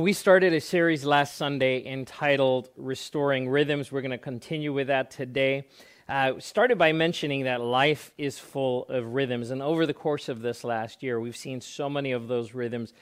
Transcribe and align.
We 0.00 0.12
started 0.12 0.52
a 0.52 0.60
series 0.60 1.04
last 1.04 1.34
Sunday 1.34 1.84
entitled 1.84 2.68
Restoring 2.76 3.48
Rhythms. 3.48 3.90
We're 3.90 4.00
going 4.00 4.12
to 4.12 4.16
continue 4.16 4.72
with 4.72 4.86
that 4.86 5.10
today. 5.10 5.66
Uh, 6.08 6.34
started 6.38 6.78
by 6.78 6.92
mentioning 6.92 7.42
that 7.46 7.60
life 7.60 8.12
is 8.16 8.38
full 8.38 8.84
of 8.84 9.12
rhythms. 9.12 9.50
And 9.50 9.60
over 9.60 9.86
the 9.86 9.94
course 9.94 10.28
of 10.28 10.40
this 10.40 10.62
last 10.62 11.02
year, 11.02 11.18
we've 11.18 11.36
seen 11.36 11.60
so 11.60 11.90
many 11.90 12.12
of 12.12 12.28
those 12.28 12.54
rhythms 12.54 12.92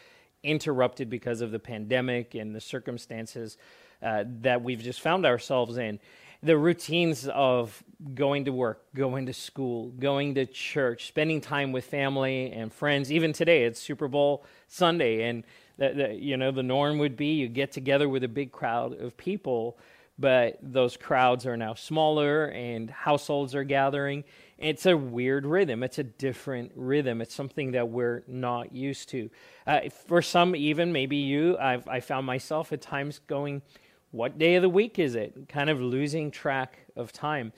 interrupted 0.43 1.11
because 1.11 1.43
of 1.43 1.51
the 1.51 1.59
pandemic 1.59 2.35
and 2.35 2.54
the 2.54 2.62
circumstances 2.62 3.58
uh, 4.03 4.24
that 4.40 4.63
we've 4.63 4.83
just 4.83 5.03
found 5.03 5.26
ourselves 5.26 5.76
in. 5.76 6.01
The 6.42 6.56
routines 6.56 7.28
of 7.28 7.85
going 8.15 8.47
to 8.47 8.53
work, 8.53 8.87
going 8.94 9.26
to 9.26 9.35
school, 9.35 9.90
going 9.90 10.35
to 10.37 10.47
church, 10.47 11.08
spending 11.08 11.42
time 11.42 11.72
with 11.72 11.85
family 11.85 12.53
and 12.53 12.72
friends. 12.72 13.13
Even 13.13 13.35
today, 13.35 13.65
it's 13.65 13.81
Super 13.81 14.08
Bowl 14.08 14.47
Sunday. 14.67 15.28
And 15.28 15.44
that, 15.79 15.97
that, 15.97 16.19
you 16.19 16.37
know 16.37 16.51
the 16.51 16.62
norm 16.62 16.98
would 16.98 17.16
be 17.16 17.34
you 17.34 17.48
get 17.48 17.73
together 17.73 18.09
with 18.09 18.24
a 18.24 18.29
big 18.29 18.52
crowd 18.52 18.98
of 19.00 19.16
people 19.16 19.78
but 20.19 20.59
those 20.62 20.96
crowds 20.96 21.46
are 21.46 21.56
now 21.56 21.74
smaller 21.74 22.46
and 22.46 22.88
households 22.88 23.55
are 23.55 23.64
gathering. 23.64 24.24
It's 24.56 24.86
a 24.86 24.97
weird 24.97 25.45
rhythm. 25.45 25.83
It's 25.83 25.98
a 25.98 26.05
different 26.05 26.73
rhythm. 26.74 27.20
It's 27.20 27.34
something 27.34 27.73
that 27.73 27.91
we're 27.91 28.23
not 28.27 28.74
used 28.74 29.10
to. 29.10 29.28
Uh, 29.66 29.80
for 29.91 30.23
some 30.23 30.56
even 30.56 30.92
maybe 30.92 31.16
you 31.16 31.59
I've, 31.59 31.86
i 31.88 32.00
found 32.00 32.27
myself 32.27 32.72
at 32.72 32.80
times 32.80 33.20
going 33.27 33.62
what 34.12 34.38
day 34.38 34.55
of 34.55 34.62
the 34.62 34.69
week 34.69 34.98
is 34.98 35.14
it? 35.14 35.48
Kind 35.48 35.69
of 35.69 35.80
losing 35.80 36.30
track 36.30 36.78
of 36.97 37.12
time. 37.12 37.52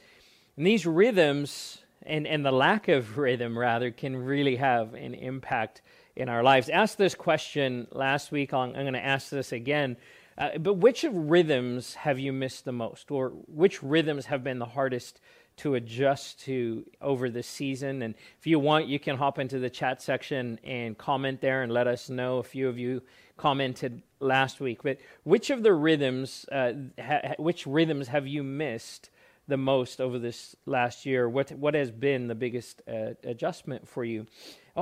And 0.56 0.66
these 0.66 0.84
rhythms 0.84 1.78
and, 2.02 2.26
and 2.26 2.44
the 2.44 2.50
lack 2.50 2.88
of 2.88 3.18
rhythm 3.18 3.56
rather 3.56 3.92
can 3.92 4.16
really 4.16 4.56
have 4.56 4.94
an 4.94 5.14
impact 5.14 5.82
in 6.18 6.28
our 6.28 6.42
lives. 6.42 6.68
Asked 6.68 6.98
this 6.98 7.14
question 7.14 7.86
last 7.92 8.32
week. 8.32 8.52
I'm, 8.52 8.72
going 8.72 8.92
to 8.92 9.04
ask 9.04 9.30
this 9.30 9.52
again. 9.52 9.96
Uh, 10.36 10.58
but 10.58 10.74
which 10.74 11.04
of 11.04 11.14
rhythms 11.14 11.94
have 11.94 12.18
you 12.18 12.32
missed 12.32 12.64
the 12.64 12.72
most, 12.72 13.10
or 13.10 13.30
which 13.46 13.82
rhythms 13.82 14.26
have 14.26 14.44
been 14.44 14.58
the 14.58 14.66
hardest 14.66 15.20
to 15.58 15.74
adjust 15.76 16.40
to 16.40 16.84
over 17.00 17.30
the 17.30 17.42
season? 17.42 18.02
And 18.02 18.14
if 18.38 18.46
you 18.46 18.58
want, 18.58 18.86
you 18.86 18.98
can 18.98 19.16
hop 19.16 19.38
into 19.38 19.60
the 19.60 19.70
chat 19.70 20.02
section 20.02 20.58
and 20.64 20.98
comment 20.98 21.40
there 21.40 21.62
and 21.62 21.72
let 21.72 21.86
us 21.86 22.10
know. 22.10 22.38
A 22.38 22.42
few 22.42 22.68
of 22.68 22.78
you 22.78 23.02
commented 23.36 24.02
last 24.18 24.60
week, 24.60 24.82
but 24.82 24.98
which 25.22 25.50
of 25.50 25.62
the 25.62 25.72
rhythms, 25.72 26.46
uh, 26.50 26.72
ha- 27.00 27.34
which 27.38 27.64
rhythms 27.64 28.08
have 28.08 28.26
you 28.26 28.42
missed 28.42 29.10
the 29.48 29.56
most 29.56 30.00
over 30.00 30.18
this 30.18 30.54
last 30.66 31.06
year? 31.06 31.28
What 31.28 31.50
what 31.52 31.74
has 31.74 31.90
been 31.90 32.28
the 32.28 32.34
biggest 32.34 32.82
uh, 32.86 33.14
adjustment 33.24 33.88
for 33.88 34.04
you? 34.04 34.26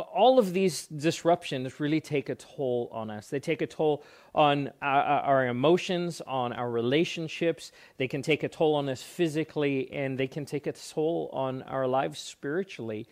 all 0.01 0.39
of 0.39 0.53
these 0.53 0.87
disruptions 0.89 1.81
really 1.81 2.01
take 2.01 2.29
a 2.29 2.35
toll 2.35 2.91
on 2.93 3.11
us. 3.11 3.29
They 3.29 3.41
take 3.41 3.63
a 3.63 3.67
toll 3.67 4.05
on 4.35 4.71
our, 4.83 5.03
our, 5.03 5.47
emotions, 5.47 6.21
on 6.27 6.53
our 6.53 6.71
relationships. 6.71 7.73
They 7.97 8.09
can 8.09 8.21
take 8.21 8.43
a 8.43 8.49
toll 8.49 8.75
on 8.75 8.89
us 8.89 9.03
physically, 9.03 9.91
and 9.91 10.19
they 10.19 10.27
can 10.27 10.45
take 10.45 10.67
a 10.67 10.73
toll 10.73 11.31
on 11.33 11.63
our 11.63 11.87
lives 11.87 12.19
spiritually. 12.19 13.07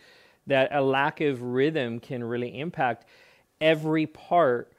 That 0.47 0.69
a 0.71 0.81
lack 0.81 1.21
of 1.21 1.41
rhythm 1.41 1.99
can 1.99 2.23
really 2.23 2.59
impact 2.59 3.05
every 3.59 4.05
part 4.05 4.71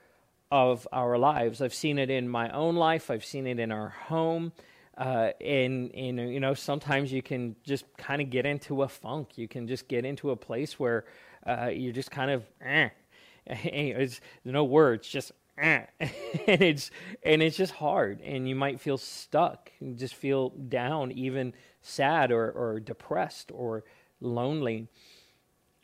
of 0.50 0.86
our 0.92 1.18
lives. 1.18 1.60
I've 1.60 1.74
seen 1.74 1.98
it 1.98 2.08
in 2.08 2.28
my 2.28 2.50
own 2.50 2.76
life, 2.76 3.10
I've 3.10 3.24
seen 3.24 3.48
it 3.48 3.58
in 3.58 3.72
our 3.72 3.88
home. 3.88 4.52
Uh, 4.96 5.30
and, 5.42 5.94
and 5.94 6.18
you 6.32 6.40
know 6.40 6.54
sometimes 6.54 7.12
you 7.12 7.20
can 7.22 7.54
just 7.64 7.84
kind 7.98 8.22
of 8.22 8.30
get 8.30 8.46
into 8.46 8.82
a 8.82 8.88
funk 8.88 9.36
you 9.36 9.46
can 9.46 9.68
just 9.68 9.88
get 9.88 10.06
into 10.06 10.30
a 10.30 10.36
place 10.36 10.78
where 10.80 11.04
uh, 11.46 11.66
you're 11.72 11.92
just 11.92 12.10
kind 12.10 12.30
of 12.30 12.44
eh. 12.64 12.88
It's, 13.46 14.20
no 14.44 14.64
words, 14.64 15.06
just 15.08 15.32
eh. 15.58 15.84
and 16.00 16.62
it's 16.62 16.90
and 17.22 17.42
it's 17.42 17.56
just 17.56 17.72
hard, 17.74 18.20
and 18.22 18.48
you 18.48 18.54
might 18.56 18.80
feel 18.80 18.98
stuck, 18.98 19.70
and 19.80 19.96
just 19.96 20.14
feel 20.14 20.50
down, 20.50 21.12
even 21.12 21.52
sad 21.80 22.32
or 22.32 22.50
or 22.50 22.80
depressed 22.80 23.52
or 23.54 23.84
lonely. 24.20 24.88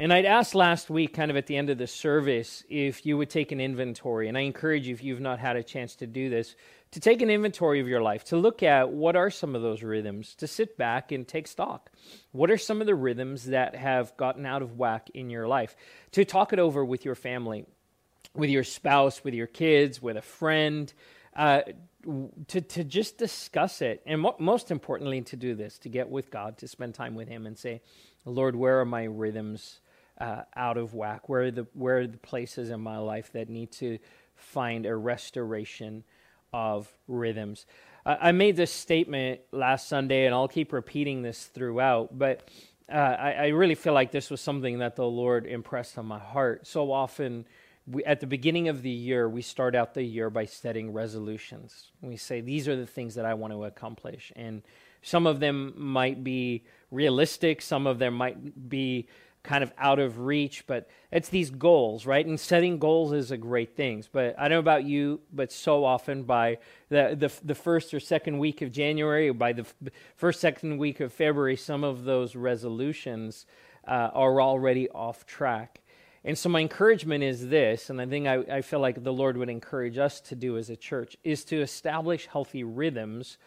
And 0.03 0.13
I'd 0.13 0.25
asked 0.25 0.57
last 0.57 0.91
week, 0.91 1.15
kind 1.15 1.31
of 1.31 1.37
at 1.37 1.47
the 1.47 1.57
end 1.57 1.71
of 1.71 1.79
the 1.79 1.87
service, 1.87 2.65
if 2.69 3.07
you 3.07 3.17
would 3.17 3.31
take 3.31 3.53
an 3.53 3.61
inventory. 3.61 4.27
And 4.27 4.37
I 4.37 4.41
encourage 4.41 4.89
you, 4.89 4.95
if 4.95 5.05
you've 5.05 5.21
not 5.21 5.39
had 5.39 5.55
a 5.55 5.63
chance 5.63 5.95
to 5.95 6.09
do 6.09 6.29
this, 6.29 6.57
to 6.91 6.99
take 6.99 7.23
an 7.23 7.31
inventory 7.31 7.79
of 7.79 7.87
your 7.87 8.03
life, 8.03 8.25
to 8.25 8.37
look 8.37 8.65
at 8.65 8.91
what 8.91 9.15
are 9.15 9.31
some 9.31 9.55
of 9.55 9.63
those 9.63 9.81
rhythms, 9.85 10.35
to 10.35 10.49
sit 10.49 10.77
back 10.77 11.13
and 11.13 11.29
take 11.29 11.47
stock. 11.47 11.93
What 12.33 12.51
are 12.51 12.59
some 12.59 12.81
of 12.81 12.89
the 12.89 12.97
rhythms 12.97 13.45
that 13.45 13.77
have 13.77 14.17
gotten 14.17 14.45
out 14.45 14.61
of 14.61 14.77
whack 14.77 15.09
in 15.15 15.31
your 15.31 15.47
life? 15.47 15.77
To 16.11 16.25
talk 16.25 16.53
it 16.53 16.59
over 16.59 16.85
with 16.85 17.05
your 17.05 17.15
family, 17.15 17.65
with 18.35 18.51
your 18.51 18.65
spouse, 18.65 19.23
with 19.23 19.35
your 19.35 19.47
kids, 19.47 20.03
with 20.03 20.17
a 20.17 20.21
friend, 20.21 20.93
uh, 21.37 21.61
to, 22.49 22.61
to 22.61 22.83
just 22.83 23.19
discuss 23.19 23.81
it. 23.81 24.03
And 24.05 24.23
mo- 24.23 24.35
most 24.41 24.73
importantly, 24.73 25.21
to 25.21 25.37
do 25.37 25.55
this, 25.55 25.79
to 25.79 25.89
get 25.89 26.09
with 26.11 26.33
God, 26.33 26.59
to 26.59 26.67
spend 26.67 26.97
time 26.97 27.15
with 27.15 27.29
Him 27.29 27.47
and 27.47 27.57
say, 27.57 27.83
Lord, 28.25 28.57
where 28.57 28.81
are 28.81 28.85
my 28.85 29.05
rhythms 29.05 29.79
uh, 30.23 30.43
out 30.57 30.79
of 30.79 30.95
whack? 30.95 31.29
Where 31.29 31.43
are, 31.43 31.51
the, 31.51 31.67
where 31.75 31.99
are 31.99 32.07
the 32.07 32.19
places 32.19 32.71
in 32.71 32.81
my 32.81 32.99
life 32.99 33.33
that 33.33 33.49
need 33.49 33.73
to 33.73 33.99
find 34.35 34.87
a 34.87 34.97
restoration? 34.97 36.05
of 36.53 36.93
rhythms. 37.09 37.67
I 38.05 38.33
made 38.33 38.57
this 38.57 38.73
statement 38.73 39.41
last 39.53 39.89
Sunday, 39.89 40.27
and 40.27 40.35
I'll 40.35 40.49
keep 40.49 40.73
repeating 40.73 41.23
this 41.23 41.45
throughout, 41.47 42.19
but 42.19 42.49
uh, 42.93 42.97
I, 42.97 43.33
I, 43.33 43.47
really 43.49 43.77
feel 43.77 43.93
like 43.93 44.11
this 44.11 44.29
was 44.29 44.41
something 44.41 44.81
that 44.81 44.97
the 44.97 45.07
Lord 45.07 45.47
impressed 45.47 45.97
on 45.97 46.07
my 46.07 46.19
heart. 46.19 46.67
So 46.67 46.91
often, 46.91 47.47
we, 47.87 48.05
at 48.05 48.19
the 48.19 48.27
beginning 48.27 48.69
of 48.69 48.83
the 48.83 48.91
year, 48.91 49.29
we 49.29 49.41
start 49.41 49.77
out 49.77 49.95
the 49.95 50.03
year 50.03 50.31
by 50.31 50.47
setting 50.47 50.93
resolutions. 50.93 51.93
We 52.01 52.17
say, 52.17 52.41
These 52.41 52.67
are 52.67 52.77
the 52.77 52.87
things 52.87 53.15
that 53.15 53.25
I 53.25 53.35
want 53.35 53.53
to 53.53 53.65
accomplish. 53.65 54.33
And 54.35 54.63
some 55.01 55.27
of 55.29 55.39
them 55.39 55.75
might 55.77 56.25
be 56.25 56.65
realistic, 56.91 57.63
some 57.63 57.87
of 57.87 58.01
them 58.01 58.15
might 58.15 58.69
be 58.69 59.07
kind 59.45 59.65
of 59.65 59.73
out 59.77 59.99
of 59.99 60.21
reach, 60.21 60.65
but 60.67 60.89
it's 61.11 61.29
these 61.29 61.51
goals, 61.51 62.07
right? 62.07 62.25
And 62.25 62.39
setting 62.39 62.79
goals 62.79 63.13
is 63.13 63.33
a 63.33 63.37
great 63.37 63.75
thing. 63.75 64.05
But 64.13 64.37
I 64.39 64.43
don't 64.43 64.51
know 64.51 64.59
about 64.61 64.85
you, 64.85 65.21
but 65.33 65.51
so 65.51 65.85
often 65.85 66.23
by 66.23 66.59
the, 66.91 67.17
the, 67.19 67.33
the 67.45 67.55
first 67.55 67.93
or 67.93 68.01
second 68.01 68.39
week 68.39 68.63
of 68.63 68.71
January, 68.71 69.29
or 69.29 69.35
by 69.35 69.53
the 69.53 69.67
first, 70.17 70.41
second 70.41 70.79
week 70.79 71.01
of 71.01 71.13
February, 71.13 71.57
some 71.57 71.83
of 71.83 72.05
those 72.05 72.37
resolutions 72.37 73.47
uh, 73.87 74.11
are 74.13 74.41
already 74.41 74.89
off 74.91 75.27
track. 75.27 75.81
And 76.25 76.39
so 76.39 76.49
my 76.49 76.61
encouragement 76.61 77.25
is 77.25 77.49
this, 77.49 77.91
and 77.91 78.01
I 78.01 78.07
think 78.07 78.29
I, 78.29 78.37
I 78.59 78.63
feel 78.63 78.79
like 78.79 79.03
the 79.03 79.13
Lord 79.13 79.37
would 79.37 79.49
encourage 79.49 79.99
us 79.99 80.21
to 80.21 80.37
do 80.37 80.57
as 80.57 80.71
a 80.71 80.77
church, 80.77 81.17
is 81.25 81.45
to 81.47 81.61
establish 81.61 82.27
healthy 82.27 82.63
rhythms 82.63 83.39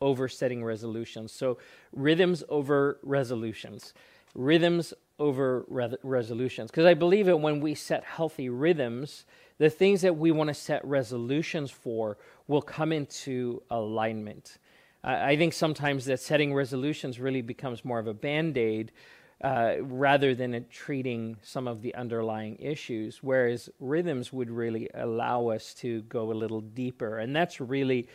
over 0.00 0.26
setting 0.26 0.64
resolutions. 0.64 1.32
So 1.32 1.58
rhythms 1.92 2.42
over 2.48 2.98
resolutions. 3.02 3.92
Rhythms 4.34 4.94
over 5.18 5.64
re- 5.68 5.96
resolutions. 6.02 6.70
Because 6.70 6.86
I 6.86 6.94
believe 6.94 7.26
that 7.26 7.36
when 7.36 7.60
we 7.60 7.74
set 7.74 8.04
healthy 8.04 8.48
rhythms, 8.48 9.24
the 9.58 9.70
things 9.70 10.02
that 10.02 10.16
we 10.16 10.30
want 10.32 10.48
to 10.48 10.54
set 10.54 10.84
resolutions 10.84 11.70
for 11.70 12.18
will 12.48 12.62
come 12.62 12.92
into 12.92 13.62
alignment. 13.70 14.58
I 15.04 15.36
think 15.36 15.52
sometimes 15.52 16.06
that 16.06 16.18
setting 16.18 16.54
resolutions 16.54 17.20
really 17.20 17.42
becomes 17.42 17.84
more 17.84 17.98
of 17.98 18.06
a 18.06 18.14
band 18.14 18.56
aid 18.56 18.90
uh, 19.42 19.74
rather 19.82 20.34
than 20.34 20.64
treating 20.70 21.36
some 21.42 21.68
of 21.68 21.82
the 21.82 21.94
underlying 21.94 22.56
issues, 22.58 23.22
whereas 23.22 23.68
rhythms 23.80 24.32
would 24.32 24.48
really 24.48 24.88
allow 24.94 25.48
us 25.48 25.74
to 25.74 26.00
go 26.02 26.32
a 26.32 26.34
little 26.34 26.62
deeper. 26.62 27.18
And 27.18 27.36
that's 27.36 27.60
really 27.60 28.08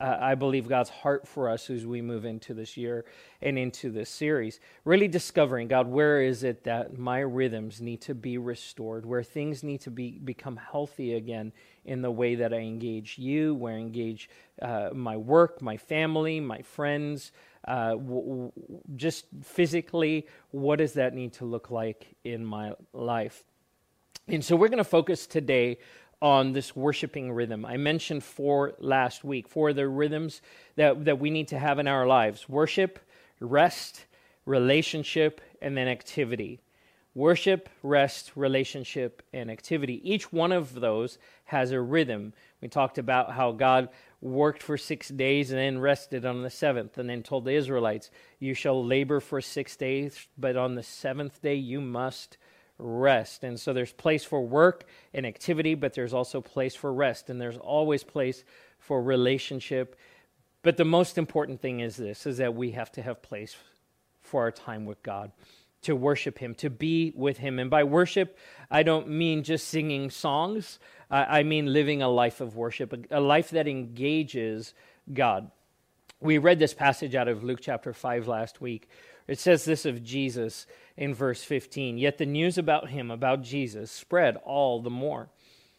uh, 0.00 0.16
I 0.20 0.34
believe, 0.34 0.68
God's 0.68 0.90
heart 0.90 1.26
for 1.26 1.48
us 1.48 1.70
as 1.70 1.86
we 1.86 2.02
move 2.02 2.24
into 2.24 2.54
this 2.54 2.76
year 2.76 3.04
and 3.40 3.58
into 3.58 3.90
this 3.90 4.10
series. 4.10 4.60
Really 4.84 5.08
discovering, 5.08 5.68
God, 5.68 5.86
where 5.86 6.20
is 6.20 6.44
it 6.44 6.64
that 6.64 6.98
my 6.98 7.20
rhythms 7.20 7.80
need 7.80 8.00
to 8.02 8.14
be 8.14 8.38
restored, 8.38 9.06
where 9.06 9.22
things 9.22 9.62
need 9.62 9.80
to 9.82 9.90
be 9.90 10.18
become 10.18 10.56
healthy 10.56 11.14
again 11.14 11.52
in 11.84 12.02
the 12.02 12.10
way 12.10 12.34
that 12.34 12.52
I 12.52 12.58
engage 12.58 13.18
you, 13.18 13.54
where 13.54 13.74
I 13.74 13.78
engage 13.78 14.28
uh, 14.60 14.90
my 14.92 15.16
work, 15.16 15.62
my 15.62 15.76
family, 15.76 16.40
my 16.40 16.62
friends, 16.62 17.32
uh, 17.66 17.90
w- 17.90 18.50
w- 18.52 18.52
just 18.96 19.26
physically, 19.42 20.26
what 20.50 20.76
does 20.76 20.94
that 20.94 21.14
need 21.14 21.32
to 21.34 21.44
look 21.44 21.70
like 21.70 22.16
in 22.24 22.44
my 22.44 22.72
life? 22.92 23.44
And 24.28 24.44
so 24.44 24.56
we're 24.56 24.68
going 24.68 24.78
to 24.78 24.84
focus 24.84 25.26
today 25.26 25.78
on 26.22 26.52
this 26.52 26.74
worshiping 26.74 27.32
rhythm. 27.32 27.64
I 27.64 27.76
mentioned 27.76 28.24
four 28.24 28.74
last 28.78 29.22
week, 29.22 29.48
four 29.48 29.70
of 29.70 29.76
the 29.76 29.88
rhythms 29.88 30.40
that, 30.76 31.04
that 31.04 31.18
we 31.18 31.30
need 31.30 31.48
to 31.48 31.58
have 31.58 31.78
in 31.78 31.88
our 31.88 32.06
lives 32.06 32.48
worship, 32.48 32.98
rest, 33.40 34.06
relationship, 34.46 35.40
and 35.60 35.76
then 35.76 35.88
activity. 35.88 36.60
Worship, 37.14 37.70
rest, 37.82 38.32
relationship, 38.36 39.22
and 39.32 39.50
activity. 39.50 40.00
Each 40.04 40.30
one 40.32 40.52
of 40.52 40.80
those 40.80 41.18
has 41.44 41.72
a 41.72 41.80
rhythm. 41.80 42.34
We 42.60 42.68
talked 42.68 42.98
about 42.98 43.32
how 43.32 43.52
God 43.52 43.88
worked 44.20 44.62
for 44.62 44.76
six 44.76 45.08
days 45.08 45.50
and 45.50 45.58
then 45.58 45.78
rested 45.78 46.26
on 46.26 46.42
the 46.42 46.50
seventh, 46.50 46.98
and 46.98 47.08
then 47.08 47.22
told 47.22 47.44
the 47.44 47.54
Israelites, 47.54 48.10
You 48.38 48.52
shall 48.52 48.84
labor 48.84 49.20
for 49.20 49.40
six 49.40 49.76
days, 49.76 50.28
but 50.36 50.56
on 50.56 50.74
the 50.74 50.82
seventh 50.82 51.40
day 51.40 51.54
you 51.54 51.80
must 51.80 52.36
rest. 52.78 53.44
And 53.44 53.58
so 53.58 53.72
there's 53.72 53.92
place 53.92 54.24
for 54.24 54.40
work 54.40 54.84
and 55.14 55.26
activity, 55.26 55.74
but 55.74 55.94
there's 55.94 56.14
also 56.14 56.40
place 56.40 56.74
for 56.74 56.92
rest. 56.92 57.30
And 57.30 57.40
there's 57.40 57.56
always 57.56 58.04
place 58.04 58.44
for 58.78 59.02
relationship. 59.02 59.96
But 60.62 60.76
the 60.76 60.84
most 60.84 61.18
important 61.18 61.60
thing 61.60 61.80
is 61.80 61.96
this 61.96 62.26
is 62.26 62.38
that 62.38 62.54
we 62.54 62.72
have 62.72 62.90
to 62.92 63.02
have 63.02 63.22
place 63.22 63.56
for 64.20 64.42
our 64.42 64.50
time 64.50 64.84
with 64.84 65.02
God, 65.02 65.30
to 65.82 65.94
worship 65.94 66.38
Him, 66.38 66.54
to 66.56 66.68
be 66.68 67.12
with 67.14 67.38
Him. 67.38 67.58
And 67.58 67.70
by 67.70 67.84
worship, 67.84 68.36
I 68.70 68.82
don't 68.82 69.08
mean 69.08 69.44
just 69.44 69.68
singing 69.68 70.10
songs, 70.10 70.80
I 71.08 71.44
mean 71.44 71.72
living 71.72 72.02
a 72.02 72.08
life 72.08 72.40
of 72.40 72.56
worship, 72.56 73.06
a 73.12 73.20
life 73.20 73.50
that 73.50 73.68
engages 73.68 74.74
God. 75.12 75.52
We 76.20 76.38
read 76.38 76.58
this 76.58 76.74
passage 76.74 77.14
out 77.14 77.28
of 77.28 77.44
Luke 77.44 77.60
chapter 77.62 77.92
5 77.92 78.26
last 78.26 78.60
week. 78.60 78.88
It 79.26 79.38
says 79.38 79.64
this 79.64 79.84
of 79.84 80.04
Jesus 80.04 80.66
in 80.96 81.14
verse 81.14 81.42
15 81.42 81.98
Yet 81.98 82.18
the 82.18 82.26
news 82.26 82.58
about 82.58 82.90
him, 82.90 83.10
about 83.10 83.42
Jesus, 83.42 83.90
spread 83.90 84.36
all 84.44 84.80
the 84.80 84.90
more, 84.90 85.28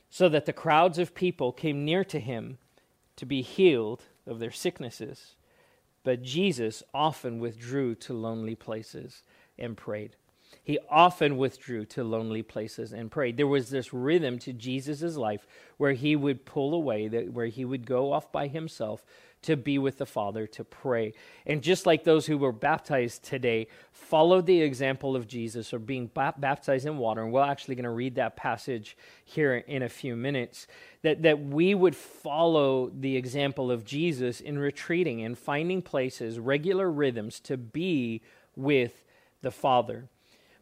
so 0.10 0.30
that 0.30 0.46
the 0.46 0.54
crowds 0.54 1.00
of 1.00 1.16
people 1.16 1.52
came 1.52 1.86
near 1.86 2.04
to 2.06 2.20
him 2.20 2.58
to 3.16 3.26
be 3.26 3.42
healed 3.42 4.04
of 4.26 4.40
their 4.40 4.52
sicknesses. 4.52 5.36
But 6.04 6.22
Jesus 6.22 6.84
often 6.94 7.40
withdrew 7.40 7.96
to 7.96 8.14
lonely 8.14 8.56
places 8.56 9.24
and 9.58 9.76
prayed. 9.76 10.16
He 10.64 10.80
often 10.90 11.38
withdrew 11.38 11.86
to 11.86 12.04
lonely 12.04 12.44
places 12.44 12.94
and 12.94 13.12
prayed. 13.12 13.38
There 13.38 13.48
was 13.48 13.70
this 13.70 13.94
rhythm 13.94 14.40
to 14.40 14.54
Jesus' 14.54 15.18
life 15.18 15.46
where 15.78 15.94
he 15.94 16.16
would 16.16 16.46
pull 16.46 16.74
away, 16.74 17.08
where 17.08 17.48
he 17.48 17.66
would 17.66 17.86
go 17.86 18.14
off 18.14 18.32
by 18.32 18.48
himself 18.48 19.04
to 19.44 19.56
be 19.56 19.78
with 19.78 19.98
the 19.98 20.06
Father, 20.06 20.48
to 20.48 20.64
pray. 20.64 21.14
And 21.46 21.62
just 21.62 21.86
like 21.86 22.04
those 22.04 22.26
who 22.26 22.38
were 22.38 22.52
baptized 22.52 23.24
today 23.24 23.68
followed 23.92 24.46
the 24.46 24.62
example 24.62 25.16
of 25.16 25.28
Jesus 25.28 25.74
or 25.74 25.80
being 25.80 26.10
baptized 26.16 26.86
in 26.86 26.98
water, 26.98 27.24
and 27.24 27.32
we're 27.32 27.44
actually 27.44 27.76
going 27.76 27.84
to 27.84 27.90
read 27.90 28.16
that 28.16 28.36
passage 28.36 28.98
here 29.24 29.56
in 29.56 29.84
a 29.84 29.90
few 29.90 30.16
minutes, 30.16 30.68
that, 31.04 31.22
that 31.22 31.40
we 31.40 31.76
would 31.76 31.96
follow 31.96 32.90
the 32.90 33.16
example 33.16 33.72
of 33.72 33.86
Jesus 33.86 34.42
in 34.42 34.58
retreating 34.58 35.24
and 35.24 35.38
finding 35.38 35.82
places, 35.82 36.40
regular 36.40 36.90
rhythms 36.90 37.40
to 37.42 37.58
be 37.58 38.22
with 38.56 39.04
the 39.42 39.52
Father. 39.52 40.10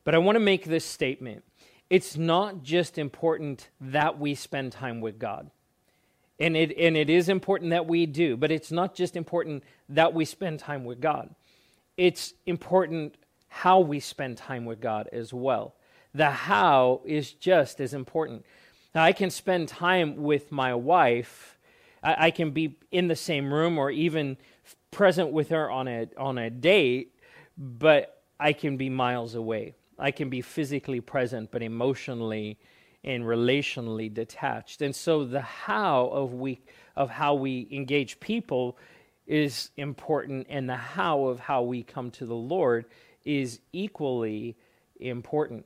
But 0.04 0.16
I 0.16 0.19
want 0.19 0.36
to 0.36 0.42
make 0.42 0.66
this 0.66 0.86
statement. 0.86 1.44
It's 1.89 2.18
not 2.18 2.63
just 2.63 2.98
important 2.98 3.69
that 3.80 4.19
we 4.19 4.36
spend 4.36 4.72
time 4.72 5.01
with 5.01 5.19
God. 5.19 5.50
And 6.40 6.58
it, 6.58 6.78
and 6.78 6.98
it 6.98 7.10
is 7.10 7.30
important 7.30 7.72
that 7.72 7.88
we 7.88 8.06
do, 8.06 8.36
but 8.36 8.52
it's 8.52 8.72
not 8.72 8.94
just 8.94 9.16
important 9.16 9.64
that 9.90 10.14
we 10.14 10.26
spend 10.26 10.60
time 10.60 10.84
with 10.84 11.00
God. 11.00 11.34
It's 11.96 12.34
important 12.46 13.16
how 13.48 13.80
we 13.80 14.02
spend 14.02 14.38
time 14.38 14.66
with 14.66 14.82
God 14.82 15.08
as 15.14 15.34
well. 15.34 15.76
The 16.14 16.30
how 16.30 17.02
is 17.06 17.32
just 17.32 17.80
as 17.80 17.94
important. 17.94 18.46
Now, 18.94 19.04
I 19.04 19.14
can 19.14 19.30
spend 19.30 19.70
time 19.70 20.18
with 20.18 20.52
my 20.52 20.74
wife, 20.74 21.58
I, 22.04 22.28
I 22.28 22.32
can 22.32 22.52
be 22.52 22.78
in 22.92 23.08
the 23.08 23.16
same 23.16 23.54
room 23.54 23.78
or 23.78 23.90
even 23.92 24.38
present 24.92 25.32
with 25.32 25.50
her 25.50 25.70
on 25.70 25.88
a, 25.88 26.08
on 26.18 26.38
a 26.38 26.50
date, 26.50 27.14
but 27.58 28.24
I 28.40 28.54
can 28.54 28.78
be 28.78 28.90
miles 28.90 29.36
away. 29.36 29.76
I 29.98 30.12
can 30.12 30.30
be 30.30 30.42
physically 30.42 31.00
present, 31.02 31.52
but 31.52 31.62
emotionally 31.62 32.58
and 33.06 33.24
relationally 33.24 34.12
detached. 34.12 34.81
And 34.81 34.94
so 34.94 35.24
the 35.24 35.42
how 35.42 36.07
of 36.07 36.34
we 36.34 36.60
of 36.96 37.10
how 37.10 37.36
we 37.36 37.68
engage 37.72 38.19
people 38.19 38.78
is 39.28 39.69
important 39.78 40.48
and 40.50 40.68
the 40.68 40.75
how 40.75 41.25
of 41.25 41.40
how 41.40 41.62
we 41.62 41.84
come 41.84 42.10
to 42.12 42.25
the 42.25 42.36
Lord 42.36 42.86
is 43.24 43.60
equally 43.72 44.57
important. 45.00 45.66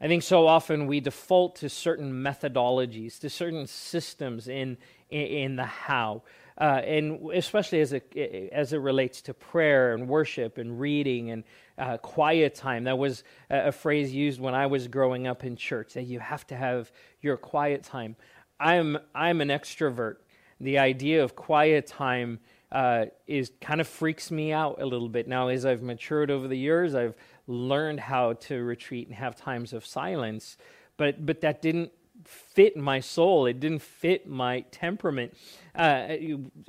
I 0.00 0.08
think 0.08 0.22
so 0.22 0.46
often 0.46 0.86
we 0.86 1.00
default 1.00 1.56
to 1.56 1.68
certain 1.68 2.12
methodologies, 2.12 3.18
to 3.20 3.30
certain 3.30 3.66
systems 3.66 4.48
in 4.48 4.76
in, 5.10 5.26
in 5.26 5.56
the 5.56 5.64
how 5.64 6.22
uh, 6.60 6.80
and 6.84 7.30
especially 7.32 7.80
as 7.80 7.92
it, 7.92 8.50
as 8.52 8.72
it 8.72 8.78
relates 8.78 9.22
to 9.22 9.34
prayer 9.34 9.94
and 9.94 10.08
worship 10.08 10.58
and 10.58 10.78
reading 10.78 11.30
and 11.30 11.44
uh, 11.78 11.96
quiet 11.98 12.54
time. 12.54 12.84
That 12.84 12.98
was 12.98 13.24
a, 13.50 13.68
a, 13.68 13.72
phrase 13.72 14.14
used 14.14 14.40
when 14.40 14.54
I 14.54 14.66
was 14.66 14.86
growing 14.86 15.26
up 15.26 15.42
in 15.42 15.56
church 15.56 15.94
that 15.94 16.04
you 16.04 16.20
have 16.20 16.46
to 16.48 16.56
have 16.56 16.92
your 17.20 17.36
quiet 17.36 17.82
time. 17.82 18.14
I'm, 18.60 18.98
I'm 19.14 19.40
an 19.40 19.48
extrovert. 19.48 20.16
The 20.60 20.78
idea 20.78 21.24
of 21.24 21.34
quiet 21.34 21.88
time 21.88 22.38
uh, 22.70 23.06
is 23.26 23.50
kind 23.60 23.80
of 23.80 23.88
freaks 23.88 24.30
me 24.30 24.52
out 24.52 24.80
a 24.80 24.86
little 24.86 25.08
bit. 25.08 25.26
Now, 25.26 25.48
as 25.48 25.66
I've 25.66 25.82
matured 25.82 26.30
over 26.30 26.46
the 26.46 26.56
years, 26.56 26.94
I've 26.94 27.16
learned 27.48 27.98
how 27.98 28.34
to 28.34 28.62
retreat 28.62 29.08
and 29.08 29.16
have 29.16 29.34
times 29.34 29.72
of 29.72 29.84
silence, 29.84 30.56
but, 30.96 31.26
but 31.26 31.40
that 31.40 31.60
didn't 31.60 31.90
fit 32.26 32.76
my 32.76 33.00
soul. 33.00 33.46
It 33.46 33.60
didn't 33.60 33.82
fit 33.82 34.26
my 34.26 34.60
temperament. 34.70 35.34
Uh, 35.74 36.16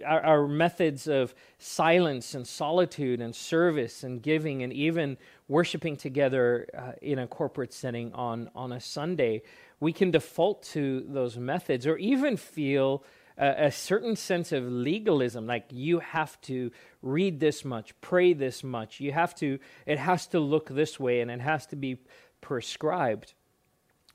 our, 0.05 0.21
our, 0.21 0.47
methods 0.47 1.07
of 1.07 1.35
silence 1.59 2.33
and 2.33 2.47
solitude 2.47 3.21
and 3.21 3.35
service 3.35 4.03
and 4.03 4.21
giving 4.21 4.63
and 4.63 4.73
even 4.73 5.17
worshiping 5.47 5.95
together 5.95 6.67
uh, 6.75 6.93
in 7.01 7.19
a 7.19 7.27
corporate 7.27 7.71
setting 7.71 8.11
on, 8.13 8.49
on 8.55 8.71
a 8.71 8.79
Sunday, 8.79 9.43
we 9.79 9.93
can 9.93 10.09
default 10.09 10.63
to 10.63 11.05
those 11.07 11.37
methods 11.37 11.85
or 11.85 11.97
even 11.97 12.35
feel 12.35 13.03
a, 13.37 13.65
a 13.65 13.71
certain 13.71 14.15
sense 14.15 14.51
of 14.51 14.63
legalism 14.63 15.45
like 15.45 15.65
you 15.69 15.99
have 15.99 16.39
to 16.41 16.71
read 17.01 17.39
this 17.39 17.63
much, 17.63 17.99
pray 18.01 18.33
this 18.33 18.63
much, 18.63 18.99
you 18.99 19.11
have 19.11 19.35
to, 19.35 19.59
it 19.85 19.99
has 19.99 20.27
to 20.27 20.39
look 20.39 20.69
this 20.69 20.99
way 20.99 21.21
and 21.21 21.29
it 21.29 21.41
has 21.41 21.65
to 21.67 21.75
be 21.75 21.97
prescribed. 22.41 23.33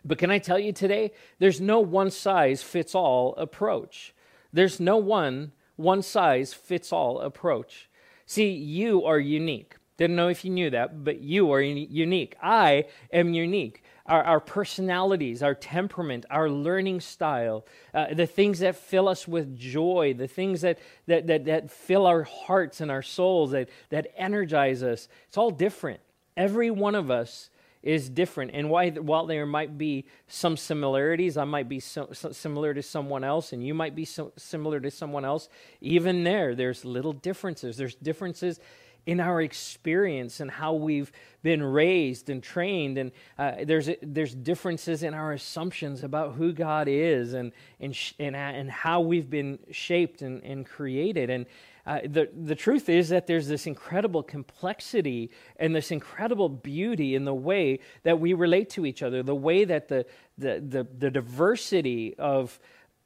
But 0.04 0.18
can 0.18 0.30
I 0.30 0.38
tell 0.38 0.58
you 0.58 0.72
today, 0.72 1.12
there's 1.38 1.60
no 1.60 1.80
one 1.80 2.10
size 2.10 2.62
fits 2.62 2.94
all 2.94 3.34
approach. 3.36 4.14
There's 4.52 4.80
no 4.80 4.96
one 4.96 5.52
one 5.80 6.02
size 6.02 6.52
fits 6.52 6.92
all 6.92 7.20
approach. 7.20 7.88
See, 8.26 8.50
you 8.50 9.04
are 9.04 9.18
unique. 9.18 9.76
Didn't 9.96 10.16
know 10.16 10.28
if 10.28 10.44
you 10.44 10.50
knew 10.50 10.70
that, 10.70 11.04
but 11.04 11.20
you 11.20 11.52
are 11.52 11.60
unique. 11.60 12.36
I 12.42 12.84
am 13.12 13.34
unique. 13.34 13.82
Our, 14.06 14.22
our 14.22 14.40
personalities, 14.40 15.42
our 15.42 15.54
temperament, 15.54 16.26
our 16.30 16.48
learning 16.48 17.00
style, 17.00 17.66
uh, 17.92 18.14
the 18.14 18.26
things 18.26 18.60
that 18.60 18.76
fill 18.76 19.08
us 19.08 19.28
with 19.28 19.56
joy, 19.58 20.14
the 20.16 20.26
things 20.26 20.62
that, 20.62 20.78
that, 21.06 21.26
that, 21.26 21.44
that 21.44 21.70
fill 21.70 22.06
our 22.06 22.22
hearts 22.22 22.80
and 22.80 22.90
our 22.90 23.02
souls, 23.02 23.50
that, 23.50 23.68
that 23.90 24.08
energize 24.16 24.82
us, 24.82 25.08
it's 25.28 25.36
all 25.36 25.50
different. 25.50 26.00
Every 26.36 26.70
one 26.70 26.94
of 26.94 27.10
us 27.10 27.49
is 27.82 28.10
different. 28.10 28.50
And 28.54 28.68
why, 28.68 28.90
while 28.90 29.26
there 29.26 29.46
might 29.46 29.78
be 29.78 30.04
some 30.28 30.56
similarities, 30.56 31.36
I 31.36 31.44
might 31.44 31.68
be 31.68 31.80
so, 31.80 32.08
so 32.12 32.32
similar 32.32 32.74
to 32.74 32.82
someone 32.82 33.24
else, 33.24 33.52
and 33.52 33.66
you 33.66 33.74
might 33.74 33.94
be 33.94 34.04
so 34.04 34.32
similar 34.36 34.80
to 34.80 34.90
someone 34.90 35.24
else, 35.24 35.48
even 35.80 36.24
there, 36.24 36.54
there's 36.54 36.84
little 36.84 37.12
differences. 37.12 37.76
There's 37.76 37.94
differences 37.94 38.60
in 39.06 39.18
our 39.18 39.40
experience 39.40 40.40
and 40.40 40.50
how 40.50 40.74
we've 40.74 41.10
been 41.42 41.62
raised 41.62 42.28
and 42.28 42.42
trained 42.42 42.98
and 42.98 43.10
uh, 43.38 43.52
there's 43.64 43.88
there's 44.02 44.34
differences 44.34 45.02
in 45.02 45.14
our 45.14 45.32
assumptions 45.32 46.04
about 46.04 46.34
who 46.34 46.52
God 46.52 46.86
is 46.86 47.32
and 47.32 47.52
and 47.80 47.96
and, 48.18 48.36
and 48.36 48.70
how 48.70 49.00
we've 49.00 49.30
been 49.30 49.58
shaped 49.70 50.20
and, 50.20 50.42
and 50.44 50.66
created 50.66 51.30
and 51.30 51.46
uh, 51.86 52.00
the, 52.04 52.28
the 52.34 52.54
truth 52.54 52.88
is 52.88 53.08
that 53.08 53.26
there's 53.26 53.48
this 53.48 53.66
incredible 53.66 54.22
complexity 54.22 55.30
and 55.56 55.74
this 55.74 55.90
incredible 55.90 56.48
beauty 56.48 57.14
in 57.14 57.24
the 57.24 57.34
way 57.34 57.80
that 58.02 58.20
we 58.20 58.34
relate 58.34 58.70
to 58.70 58.84
each 58.84 59.02
other, 59.02 59.22
the 59.22 59.34
way 59.34 59.64
that 59.64 59.88
the, 59.88 60.04
the, 60.36 60.60
the, 60.60 60.86
the 60.98 61.10
diversity 61.10 62.14
of, 62.18 62.58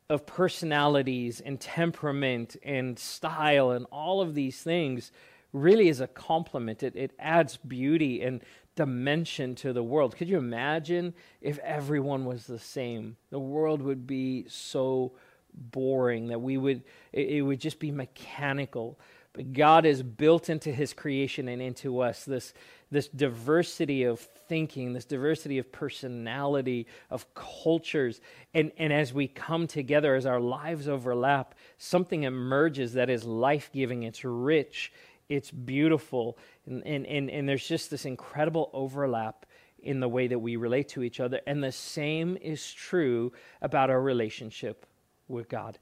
of 0.09 0.26
personalities 0.26 1.40
and 1.40 1.61
temperament 1.61 2.57
and 2.62 2.99
style 2.99 3.71
and 3.71 3.87
all 3.93 4.21
of 4.21 4.35
these 4.35 4.61
things 4.62 5.12
really 5.52 5.88
is 5.88 6.00
a 6.00 6.09
compliment. 6.09 6.83
It, 6.83 6.97
it 6.97 7.12
adds 7.19 7.57
beauty 7.57 8.23
and 8.23 8.43
dimension 8.75 9.54
to 9.54 9.73
the 9.73 9.83
world. 9.83 10.16
Could 10.16 10.28
you 10.28 10.37
imagine 10.37 11.14
if 11.40 11.59
everyone 11.61 12.25
was 12.25 12.47
the 12.47 12.59
same? 12.59 13.16
The 13.31 13.38
world 13.38 13.81
would 13.83 14.07
be 14.07 14.47
so 14.49 15.12
boring, 15.54 16.28
that 16.28 16.40
we 16.40 16.56
would 16.56 16.82
it, 17.12 17.28
it 17.28 17.42
would 17.42 17.61
just 17.61 17.78
be 17.78 17.90
mechanical. 17.90 18.99
But 19.34 19.52
God 19.52 19.84
has 19.84 20.00
built 20.00 20.49
into 20.49 20.73
his 20.73 20.92
creation 20.92 21.49
and 21.49 21.61
into 21.61 22.00
us 22.00 22.25
this, 22.25 22.54
this 22.92 23.08
diversity 23.08 24.04
of 24.04 24.20
thinking, 24.20 24.92
this 24.92 25.04
diversity 25.04 25.58
of 25.58 25.73
personality, 25.73 26.87
of 27.11 27.26
cultures. 27.34 28.20
And, 28.54 28.70
and 28.78 28.92
as 28.92 29.12
we 29.12 29.26
come 29.26 29.66
together, 29.66 30.14
as 30.14 30.25
our 30.25 30.38
lives 30.38 30.87
overlap, 30.87 31.56
something 31.78 32.23
emerges 32.23 32.92
that 32.92 33.11
is 33.11 33.25
life 33.25 33.70
giving, 33.73 34.04
it's 34.04 34.25
rich, 34.25 34.92
it's 35.28 35.50
beautiful. 35.50 36.38
And, 36.66 36.87
and, 36.87 37.04
and, 37.04 37.28
and 37.28 37.49
there's 37.49 37.66
just 37.66 37.90
this 37.90 38.04
incredible 38.04 38.70
overlap 38.73 39.46
in 39.82 39.99
the 39.99 40.08
way 40.08 40.28
that 40.28 40.38
we 40.38 40.54
relate 40.54 40.90
to 40.90 41.02
each 41.02 41.18
other. 41.18 41.40
And 41.44 41.62
the 41.62 41.73
same 41.73 42.37
is 42.40 42.73
true 42.73 43.32
about 43.61 43.90
our 43.90 44.00
relationship 44.00 44.87
with 45.28 45.49
God. 45.49 45.78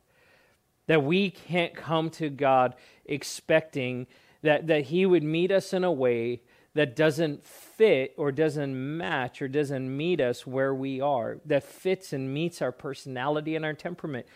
That 0.86 1.04
we 1.04 1.30
can't 1.30 1.74
come 1.74 2.10
to 2.10 2.28
God 2.28 2.74
expecting 3.04 4.06
that, 4.42 4.66
that 4.66 4.84
He 4.84 5.06
would 5.06 5.22
meet 5.22 5.52
us 5.52 5.72
in 5.72 5.84
a 5.84 5.92
way 5.92 6.42
that 6.74 6.96
doesn't 6.96 7.44
fit 7.44 8.14
or 8.16 8.32
doesn't 8.32 8.74
match 8.96 9.42
or 9.42 9.48
doesn't 9.48 9.94
meet 9.94 10.20
us 10.20 10.46
where 10.46 10.74
we 10.74 11.00
are, 11.00 11.38
that 11.44 11.62
fits 11.62 12.12
and 12.12 12.32
meets 12.32 12.62
our 12.62 12.72
personality 12.72 13.54
and 13.54 13.64
our 13.64 13.74
temperament. 13.74 14.26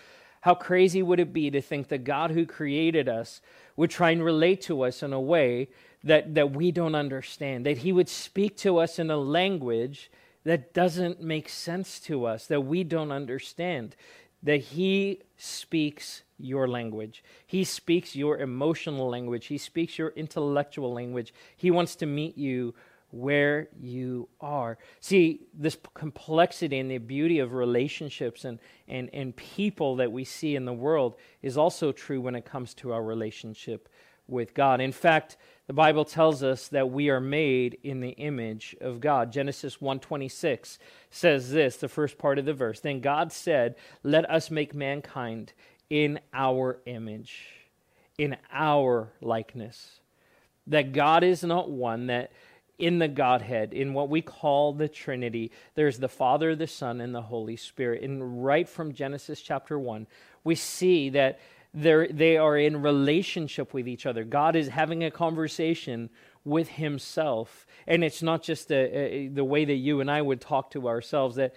How 0.42 0.54
crazy 0.54 1.02
would 1.02 1.18
it 1.18 1.32
be 1.32 1.50
to 1.50 1.60
think 1.60 1.88
that 1.88 2.04
God 2.04 2.30
who 2.30 2.46
created 2.46 3.08
us 3.08 3.40
would 3.74 3.90
try 3.90 4.10
and 4.10 4.22
relate 4.22 4.60
to 4.62 4.82
us 4.82 5.02
in 5.02 5.12
a 5.12 5.20
way 5.20 5.68
that, 6.04 6.34
that 6.34 6.52
we 6.52 6.70
don't 6.70 6.94
understand, 6.94 7.66
that 7.66 7.78
He 7.78 7.90
would 7.90 8.08
speak 8.08 8.56
to 8.58 8.78
us 8.78 8.98
in 8.98 9.10
a 9.10 9.16
language 9.16 10.10
that 10.44 10.72
doesn't 10.72 11.20
make 11.20 11.48
sense 11.48 11.98
to 11.98 12.24
us, 12.24 12.46
that 12.46 12.60
we 12.60 12.84
don't 12.84 13.10
understand, 13.10 13.96
that 14.46 14.60
He 14.60 15.20
speaks 15.36 16.22
your 16.38 16.68
language. 16.68 17.24
He 17.46 17.64
speaks 17.64 18.14
your 18.14 18.38
emotional 18.38 19.08
language. 19.08 19.46
He 19.46 19.58
speaks 19.58 19.98
your 19.98 20.10
intellectual 20.10 20.92
language. 20.92 21.34
He 21.56 21.70
wants 21.70 21.96
to 21.96 22.06
meet 22.06 22.38
you 22.38 22.74
where 23.10 23.68
you 23.80 24.28
are. 24.40 24.78
See, 25.00 25.40
this 25.52 25.76
complexity 25.94 26.78
and 26.78 26.90
the 26.90 26.98
beauty 26.98 27.40
of 27.40 27.52
relationships 27.52 28.44
and, 28.44 28.60
and, 28.86 29.10
and 29.12 29.34
people 29.34 29.96
that 29.96 30.12
we 30.12 30.24
see 30.24 30.54
in 30.54 30.64
the 30.64 30.72
world 30.72 31.16
is 31.42 31.56
also 31.56 31.90
true 31.90 32.20
when 32.20 32.34
it 32.34 32.44
comes 32.44 32.72
to 32.74 32.92
our 32.92 33.02
relationship 33.02 33.88
with 34.28 34.54
God. 34.54 34.80
In 34.80 34.92
fact, 34.92 35.36
the 35.66 35.72
Bible 35.72 36.04
tells 36.04 36.42
us 36.42 36.68
that 36.68 36.90
we 36.90 37.10
are 37.10 37.20
made 37.20 37.78
in 37.82 38.00
the 38.00 38.10
image 38.10 38.76
of 38.80 39.00
God. 39.00 39.32
Genesis 39.32 39.78
1:26 39.78 40.78
says 41.10 41.50
this, 41.50 41.76
the 41.76 41.88
first 41.88 42.18
part 42.18 42.38
of 42.38 42.44
the 42.44 42.54
verse. 42.54 42.80
Then 42.80 43.00
God 43.00 43.32
said, 43.32 43.74
"Let 44.02 44.28
us 44.30 44.50
make 44.50 44.74
mankind 44.74 45.52
in 45.90 46.20
our 46.32 46.80
image, 46.86 47.48
in 48.16 48.36
our 48.52 49.12
likeness." 49.20 50.00
That 50.66 50.92
God 50.92 51.24
is 51.24 51.42
not 51.42 51.70
one 51.70 52.06
that 52.06 52.30
in 52.78 52.98
the 52.98 53.08
Godhead, 53.08 53.72
in 53.72 53.94
what 53.94 54.10
we 54.10 54.20
call 54.20 54.72
the 54.72 54.88
Trinity, 54.88 55.50
there's 55.74 55.98
the 55.98 56.08
Father, 56.08 56.54
the 56.54 56.66
Son, 56.66 57.00
and 57.00 57.14
the 57.14 57.22
Holy 57.22 57.56
Spirit. 57.56 58.02
And 58.02 58.44
right 58.44 58.68
from 58.68 58.92
Genesis 58.92 59.40
chapter 59.40 59.78
1, 59.78 60.06
we 60.44 60.54
see 60.54 61.08
that 61.10 61.40
they 61.76 62.36
are 62.36 62.56
in 62.56 62.82
relationship 62.82 63.74
with 63.74 63.86
each 63.86 64.06
other. 64.06 64.24
God 64.24 64.56
is 64.56 64.68
having 64.68 65.04
a 65.04 65.10
conversation 65.10 66.10
with 66.44 66.68
Himself. 66.68 67.66
And 67.86 68.02
it's 68.02 68.22
not 68.22 68.42
just 68.42 68.72
a, 68.72 69.28
the 69.28 69.44
way 69.44 69.64
that 69.64 69.74
you 69.74 70.00
and 70.00 70.10
I 70.10 70.22
would 70.22 70.40
talk 70.40 70.70
to 70.72 70.88
ourselves, 70.88 71.36
that 71.36 71.54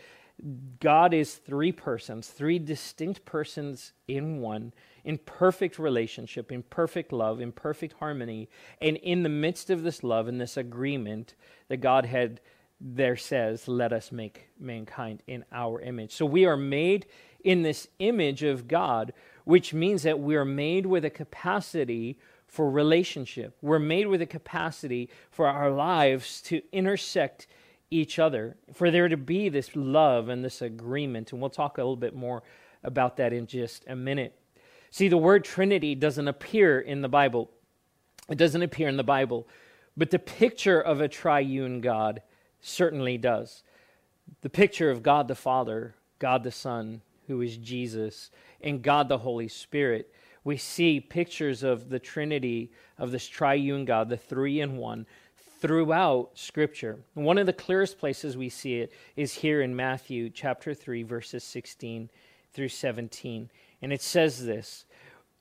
God 0.79 1.13
is 1.13 1.35
three 1.35 1.71
persons, 1.71 2.27
three 2.27 2.59
distinct 2.59 3.25
persons 3.25 3.93
in 4.07 4.39
one 4.41 4.73
in 5.03 5.17
perfect 5.17 5.79
relationship, 5.79 6.51
in 6.51 6.63
perfect 6.63 7.11
love, 7.11 7.41
in 7.41 7.51
perfect 7.51 7.95
harmony. 7.99 8.49
And 8.81 8.97
in 8.97 9.23
the 9.23 9.29
midst 9.29 9.69
of 9.69 9.83
this 9.83 10.03
love 10.03 10.27
and 10.27 10.39
this 10.39 10.57
agreement, 10.57 11.35
the 11.67 11.77
Godhead 11.77 12.41
there 12.81 13.17
says, 13.17 13.67
Let 13.67 13.93
us 13.93 14.11
make 14.11 14.49
mankind 14.59 15.23
in 15.27 15.45
our 15.51 15.81
image. 15.81 16.11
So 16.11 16.25
we 16.25 16.45
are 16.45 16.57
made 16.57 17.07
in 17.43 17.61
this 17.61 17.88
image 17.99 18.43
of 18.43 18.67
God, 18.67 19.13
which 19.50 19.74
means 19.74 20.03
that 20.03 20.20
we 20.20 20.36
are 20.36 20.46
made 20.46 20.86
with 20.86 21.03
a 21.03 21.10
capacity 21.10 22.15
for 22.46 22.70
relationship. 22.70 23.58
We're 23.63 23.79
made 23.79 24.06
with 24.06 24.22
a 24.22 24.27
capacity 24.27 25.10
for 25.32 25.48
our 25.48 25.72
lives 25.72 26.39
to 26.41 26.62
intersect 26.72 27.48
each 27.89 28.20
other, 28.20 28.58
for 28.75 28.91
there 28.91 29.08
to 29.08 29.18
be 29.18 29.50
this 29.50 29.75
love 29.75 30.29
and 30.29 30.46
this 30.46 30.62
agreement. 30.62 31.32
And 31.32 31.41
we'll 31.41 31.50
talk 31.50 31.79
a 31.79 31.82
little 31.82 31.96
bit 31.96 32.15
more 32.15 32.44
about 32.84 33.18
that 33.18 33.34
in 33.34 33.48
just 33.48 33.86
a 33.88 33.96
minute. 33.96 34.39
See, 34.91 35.08
the 35.08 35.18
word 35.18 35.46
Trinity 35.46 35.96
doesn't 35.96 36.27
appear 36.27 36.79
in 36.79 37.01
the 37.01 37.10
Bible. 37.10 37.50
It 38.29 38.38
doesn't 38.38 38.62
appear 38.62 38.88
in 38.88 38.98
the 38.98 39.03
Bible, 39.03 39.48
but 39.98 40.12
the 40.12 40.20
picture 40.20 40.79
of 40.79 41.01
a 41.01 41.08
triune 41.08 41.82
God 41.82 42.22
certainly 42.62 43.18
does. 43.18 43.63
The 44.41 44.50
picture 44.51 44.91
of 44.91 45.01
God 45.01 45.27
the 45.27 45.34
Father, 45.34 45.96
God 46.20 46.44
the 46.44 46.51
Son, 46.51 47.01
who 47.25 47.41
is 47.41 47.58
Jesus, 47.58 48.32
and 48.62 48.82
God 48.82 49.10
the 49.10 49.18
Holy 49.18 49.48
Spirit. 49.48 50.13
We 50.44 50.58
see 50.58 51.00
pictures 51.00 51.63
of 51.63 51.89
the 51.89 52.00
Trinity, 52.00 52.72
of 52.98 53.12
this 53.12 53.28
triune 53.28 53.86
God, 53.86 54.10
the 54.10 54.18
three 54.18 54.62
in 54.62 54.78
one, 54.78 55.06
throughout 55.60 56.32
Scripture. 56.36 57.00
one 57.13 57.38
of 57.38 57.46
the 57.46 57.54
clearest 57.54 58.00
places 58.00 58.38
we 58.38 58.50
see 58.50 58.75
it 58.75 58.94
is 59.16 59.34
here 59.34 59.62
in 59.62 59.75
Matthew 59.75 60.30
chapter 60.30 60.74
3, 60.74 61.04
verses 61.04 61.44
16 61.44 62.10
through 62.54 62.70
17. 62.70 63.50
And 63.82 63.94
it 63.94 64.01
says 64.01 64.46
this 64.46 64.86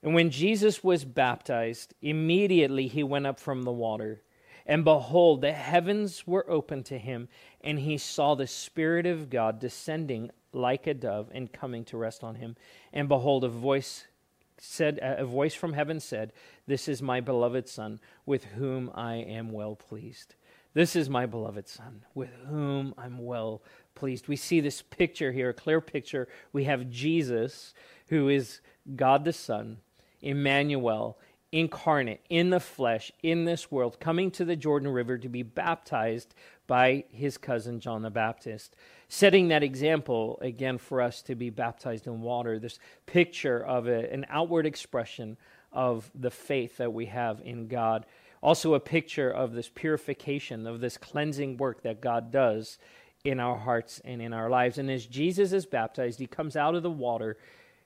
And 0.02 0.14
when 0.14 0.30
Jesus 0.30 0.82
was 0.82 1.04
baptized, 1.04 1.94
immediately 2.02 2.88
he 2.88 3.02
went 3.02 3.26
up 3.26 3.38
from 3.38 3.62
the 3.62 3.72
water. 3.72 4.22
And 4.66 4.84
behold, 4.84 5.40
the 5.40 5.52
heavens 5.52 6.26
were 6.26 6.48
opened 6.50 6.84
to 6.86 6.98
him, 6.98 7.28
and 7.62 7.78
he 7.78 7.96
saw 7.96 8.34
the 8.34 8.46
Spirit 8.46 9.06
of 9.06 9.30
God 9.30 9.58
descending 9.58 10.30
like 10.52 10.86
a 10.86 10.94
dove 10.94 11.30
and 11.32 11.52
coming 11.52 11.84
to 11.86 11.96
rest 11.96 12.24
on 12.24 12.36
him. 12.36 12.56
And 12.92 13.08
behold, 13.08 13.44
a 13.44 13.48
voice 13.48 14.06
said 14.60 14.98
a 15.00 15.24
voice 15.24 15.54
from 15.54 15.74
heaven 15.74 16.00
said, 16.00 16.32
"This 16.66 16.88
is 16.88 17.00
my 17.00 17.20
beloved 17.20 17.68
son, 17.68 18.00
with 18.26 18.44
whom 18.44 18.90
I 18.94 19.16
am 19.16 19.52
well 19.52 19.76
pleased." 19.76 20.34
This 20.74 20.94
is 20.94 21.08
my 21.08 21.26
beloved 21.26 21.68
son, 21.68 22.04
with 22.14 22.30
whom 22.46 22.94
I'm 22.98 23.18
well 23.24 23.62
pleased. 23.94 24.28
We 24.28 24.36
see 24.36 24.60
this 24.60 24.82
picture 24.82 25.32
here, 25.32 25.50
a 25.50 25.54
clear 25.54 25.80
picture. 25.80 26.28
We 26.52 26.64
have 26.64 26.90
Jesus 26.90 27.72
who 28.08 28.28
is 28.28 28.60
God 28.94 29.24
the 29.24 29.32
Son, 29.32 29.78
Emmanuel, 30.20 31.18
incarnate 31.50 32.20
in 32.28 32.50
the 32.50 32.60
flesh, 32.60 33.10
in 33.22 33.44
this 33.44 33.70
world, 33.70 33.98
coming 33.98 34.30
to 34.32 34.44
the 34.44 34.56
Jordan 34.56 34.90
River 34.90 35.18
to 35.18 35.28
be 35.28 35.42
baptized 35.42 36.34
by 36.68 37.02
his 37.10 37.36
cousin 37.36 37.80
John 37.80 38.02
the 38.02 38.10
Baptist, 38.10 38.76
setting 39.08 39.48
that 39.48 39.64
example 39.64 40.38
again 40.40 40.78
for 40.78 41.02
us 41.02 41.22
to 41.22 41.34
be 41.34 41.50
baptized 41.50 42.06
in 42.06 42.20
water. 42.20 42.60
This 42.60 42.78
picture 43.06 43.64
of 43.64 43.88
a, 43.88 44.12
an 44.12 44.24
outward 44.28 44.66
expression 44.66 45.36
of 45.72 46.08
the 46.14 46.30
faith 46.30 46.76
that 46.76 46.92
we 46.92 47.06
have 47.06 47.40
in 47.44 47.66
God. 47.66 48.06
Also, 48.40 48.74
a 48.74 48.80
picture 48.80 49.30
of 49.30 49.52
this 49.52 49.68
purification, 49.74 50.66
of 50.66 50.80
this 50.80 50.96
cleansing 50.96 51.56
work 51.56 51.82
that 51.82 52.00
God 52.00 52.30
does 52.30 52.78
in 53.24 53.40
our 53.40 53.56
hearts 53.56 54.00
and 54.04 54.22
in 54.22 54.32
our 54.32 54.48
lives. 54.48 54.78
And 54.78 54.90
as 54.90 55.06
Jesus 55.06 55.52
is 55.52 55.66
baptized, 55.66 56.20
he 56.20 56.26
comes 56.26 56.54
out 56.54 56.74
of 56.74 56.84
the 56.84 56.90
water 56.90 57.36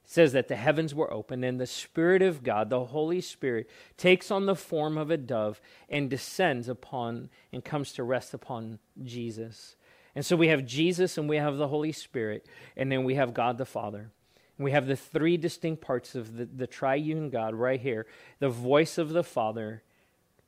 says 0.05 0.33
that 0.33 0.49
the 0.49 0.57
heavens 0.57 0.95
were 0.95 1.13
opened 1.13 1.45
and 1.45 1.61
the 1.61 1.67
Spirit 1.67 2.23
of 2.23 2.43
God, 2.43 2.71
the 2.71 2.87
Holy 2.87 3.21
Spirit, 3.21 3.69
takes 3.97 4.31
on 4.31 4.47
the 4.47 4.57
form 4.57 4.99
of 4.99 5.11
a 5.11 5.17
dove 5.17 5.61
and 5.89 6.11
descends 6.11 6.69
upon 6.69 7.31
and 7.53 7.65
comes 7.65 7.93
to 7.93 8.03
rest 8.03 8.35
upon 8.35 8.79
Jesus. 9.05 9.77
And 10.15 10.27
so 10.27 10.37
we 10.37 10.49
have 10.49 10.67
Jesus 10.67 11.17
and 11.17 11.29
we 11.29 11.37
have 11.37 11.57
the 11.57 11.69
Holy 11.69 11.93
Spirit, 11.93 12.47
and 12.77 12.93
then 12.93 13.05
we 13.05 13.15
have 13.15 13.33
God 13.33 13.59
the 13.59 13.65
Father. 13.65 14.11
We 14.59 14.73
have 14.73 14.87
the 14.87 14.97
three 14.97 15.37
distinct 15.37 15.81
parts 15.81 16.15
of 16.15 16.37
the, 16.37 16.45
the 16.45 16.67
triune 16.67 17.31
God 17.31 17.55
right 17.55 17.81
here. 17.81 18.07
The 18.39 18.51
voice 18.51 18.99
of 18.99 19.11
the 19.11 19.25
Father 19.25 19.83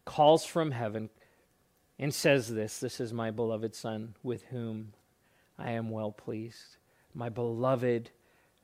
calls 0.04 0.44
from 0.44 0.72
heaven 0.72 1.08
and 1.98 2.12
says 2.12 2.52
this 2.52 2.78
This 2.78 3.00
is 3.00 3.12
my 3.12 3.30
beloved 3.30 3.74
Son, 3.74 4.14
with 4.22 4.44
whom 4.46 4.92
I 5.58 5.70
am 5.72 5.90
well 5.90 6.12
pleased. 6.12 6.76
My 7.14 7.28
beloved 7.28 8.10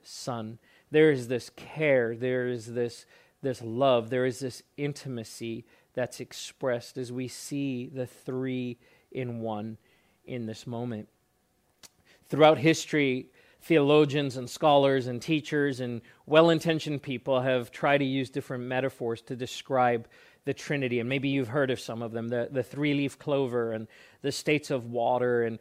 Son 0.03 0.59
there 0.91 1.11
is 1.11 1.29
this 1.29 1.51
care, 1.51 2.17
there 2.17 2.49
is 2.49 2.67
this, 2.67 3.07
this 3.43 3.63
love, 3.63 4.11
there 4.11 4.27
is 4.27 4.41
this 4.41 4.63
intimacy 4.77 5.65
that's 5.95 6.21
expressed 6.21 6.97
as 6.97 7.13
we 7.13 7.29
see 7.29 7.87
the 7.87 8.07
three 8.07 8.79
in 9.13 9.41
one 9.41 9.77
in 10.25 10.47
this 10.47 10.67
moment. 10.67 11.09
Throughout 12.29 12.59
history, 12.59 13.27
theologians 13.63 14.37
and 14.37 14.49
scholars 14.49 15.07
and 15.07 15.21
teachers 15.21 15.81
and 15.81 16.01
well 16.27 16.51
intentioned 16.51 17.03
people 17.03 17.41
have 17.41 17.71
tried 17.71 17.99
to 17.99 18.05
use 18.05 18.31
different 18.31 18.65
metaphors 18.65 19.21
to 19.23 19.37
describe 19.37 20.09
the 20.45 20.55
Trinity. 20.55 21.01
And 21.01 21.09
maybe 21.09 21.29
you've 21.29 21.49
heard 21.49 21.71
of 21.71 21.81
some 21.81 22.03
of 22.03 22.13
them 22.13 22.29
the, 22.29 22.49
the 22.51 22.63
three 22.63 22.95
leaf 22.95 23.19
clover 23.19 23.73
and 23.73 23.87
the 24.23 24.33
states 24.33 24.71
of 24.71 24.87
water 24.87 25.43
and 25.43 25.59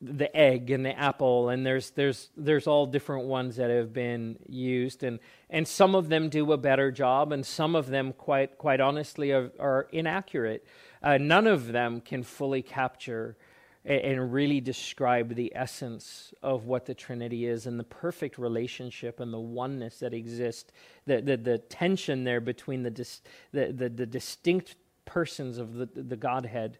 the 0.00 0.34
egg 0.36 0.70
and 0.70 0.84
the 0.84 0.98
apple 0.98 1.48
and 1.48 1.64
there's 1.64 1.90
there's 1.90 2.30
there's 2.36 2.66
all 2.66 2.84
different 2.84 3.24
ones 3.24 3.56
that 3.56 3.70
have 3.70 3.92
been 3.94 4.38
used 4.46 5.02
and 5.02 5.18
and 5.48 5.66
some 5.66 5.94
of 5.94 6.08
them 6.08 6.28
do 6.28 6.52
a 6.52 6.58
better 6.58 6.90
job 6.90 7.32
and 7.32 7.46
some 7.46 7.74
of 7.74 7.88
them 7.88 8.12
quite 8.12 8.58
quite 8.58 8.80
honestly 8.80 9.32
are, 9.32 9.50
are 9.58 9.88
inaccurate. 9.92 10.66
Uh, 11.02 11.18
none 11.18 11.46
of 11.46 11.68
them 11.68 12.00
can 12.00 12.22
fully 12.22 12.60
capture 12.60 13.36
and, 13.84 14.00
and 14.00 14.32
really 14.32 14.60
describe 14.60 15.34
the 15.34 15.52
essence 15.54 16.34
of 16.42 16.66
what 16.66 16.84
the 16.84 16.94
trinity 16.94 17.46
is 17.46 17.66
and 17.66 17.78
the 17.78 17.84
perfect 17.84 18.36
relationship 18.38 19.20
and 19.20 19.32
the 19.32 19.40
oneness 19.40 19.98
that 20.00 20.12
exists 20.12 20.72
the 21.06 21.22
the, 21.22 21.38
the 21.38 21.58
tension 21.58 22.24
there 22.24 22.40
between 22.40 22.82
the, 22.82 22.90
dis, 22.90 23.22
the, 23.52 23.72
the 23.72 23.88
the 23.88 24.06
distinct 24.06 24.76
persons 25.06 25.56
of 25.56 25.74
the 25.74 25.88
the 25.94 26.16
godhead 26.16 26.78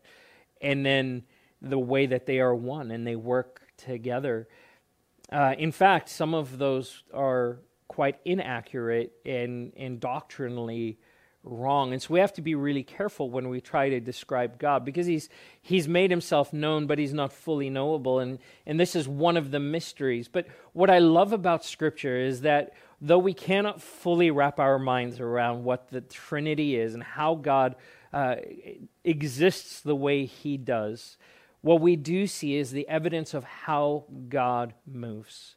and 0.60 0.84
then 0.84 1.22
the 1.60 1.78
way 1.78 2.06
that 2.06 2.26
they 2.26 2.40
are 2.40 2.54
one 2.54 2.90
and 2.90 3.06
they 3.06 3.16
work 3.16 3.62
together. 3.76 4.48
Uh, 5.30 5.54
in 5.58 5.72
fact, 5.72 6.08
some 6.08 6.34
of 6.34 6.58
those 6.58 7.02
are 7.12 7.58
quite 7.88 8.18
inaccurate 8.24 9.12
and, 9.24 9.72
and 9.76 10.00
doctrinally 10.00 10.98
wrong. 11.46 11.92
And 11.92 12.02
so 12.02 12.12
we 12.12 12.20
have 12.20 12.32
to 12.34 12.42
be 12.42 12.54
really 12.54 12.82
careful 12.82 13.30
when 13.30 13.48
we 13.48 13.60
try 13.60 13.88
to 13.88 14.00
describe 14.00 14.58
God 14.58 14.84
because 14.84 15.06
he's 15.06 15.28
he's 15.62 15.86
made 15.86 16.10
himself 16.10 16.52
known 16.52 16.88
but 16.88 16.98
he's 16.98 17.14
not 17.14 17.32
fully 17.32 17.70
knowable 17.70 18.18
and 18.18 18.40
and 18.66 18.80
this 18.80 18.96
is 18.96 19.06
one 19.06 19.36
of 19.36 19.52
the 19.52 19.60
mysteries. 19.60 20.26
But 20.26 20.48
what 20.72 20.90
I 20.90 20.98
love 20.98 21.32
about 21.32 21.64
scripture 21.64 22.18
is 22.18 22.40
that 22.40 22.72
though 23.00 23.18
we 23.18 23.32
cannot 23.32 23.80
fully 23.80 24.30
wrap 24.30 24.58
our 24.58 24.78
minds 24.78 25.20
around 25.20 25.64
what 25.64 25.88
the 25.90 26.00
Trinity 26.00 26.76
is 26.76 26.94
and 26.94 27.02
how 27.02 27.36
God 27.36 27.76
uh, 28.12 28.36
exists 29.04 29.80
the 29.80 29.96
way 29.96 30.24
he 30.24 30.56
does, 30.56 31.16
what 31.66 31.80
we 31.80 31.96
do 31.96 32.28
see 32.28 32.54
is 32.54 32.70
the 32.70 32.88
evidence 32.88 33.34
of 33.34 33.42
how 33.42 34.04
God 34.28 34.72
moves 34.86 35.55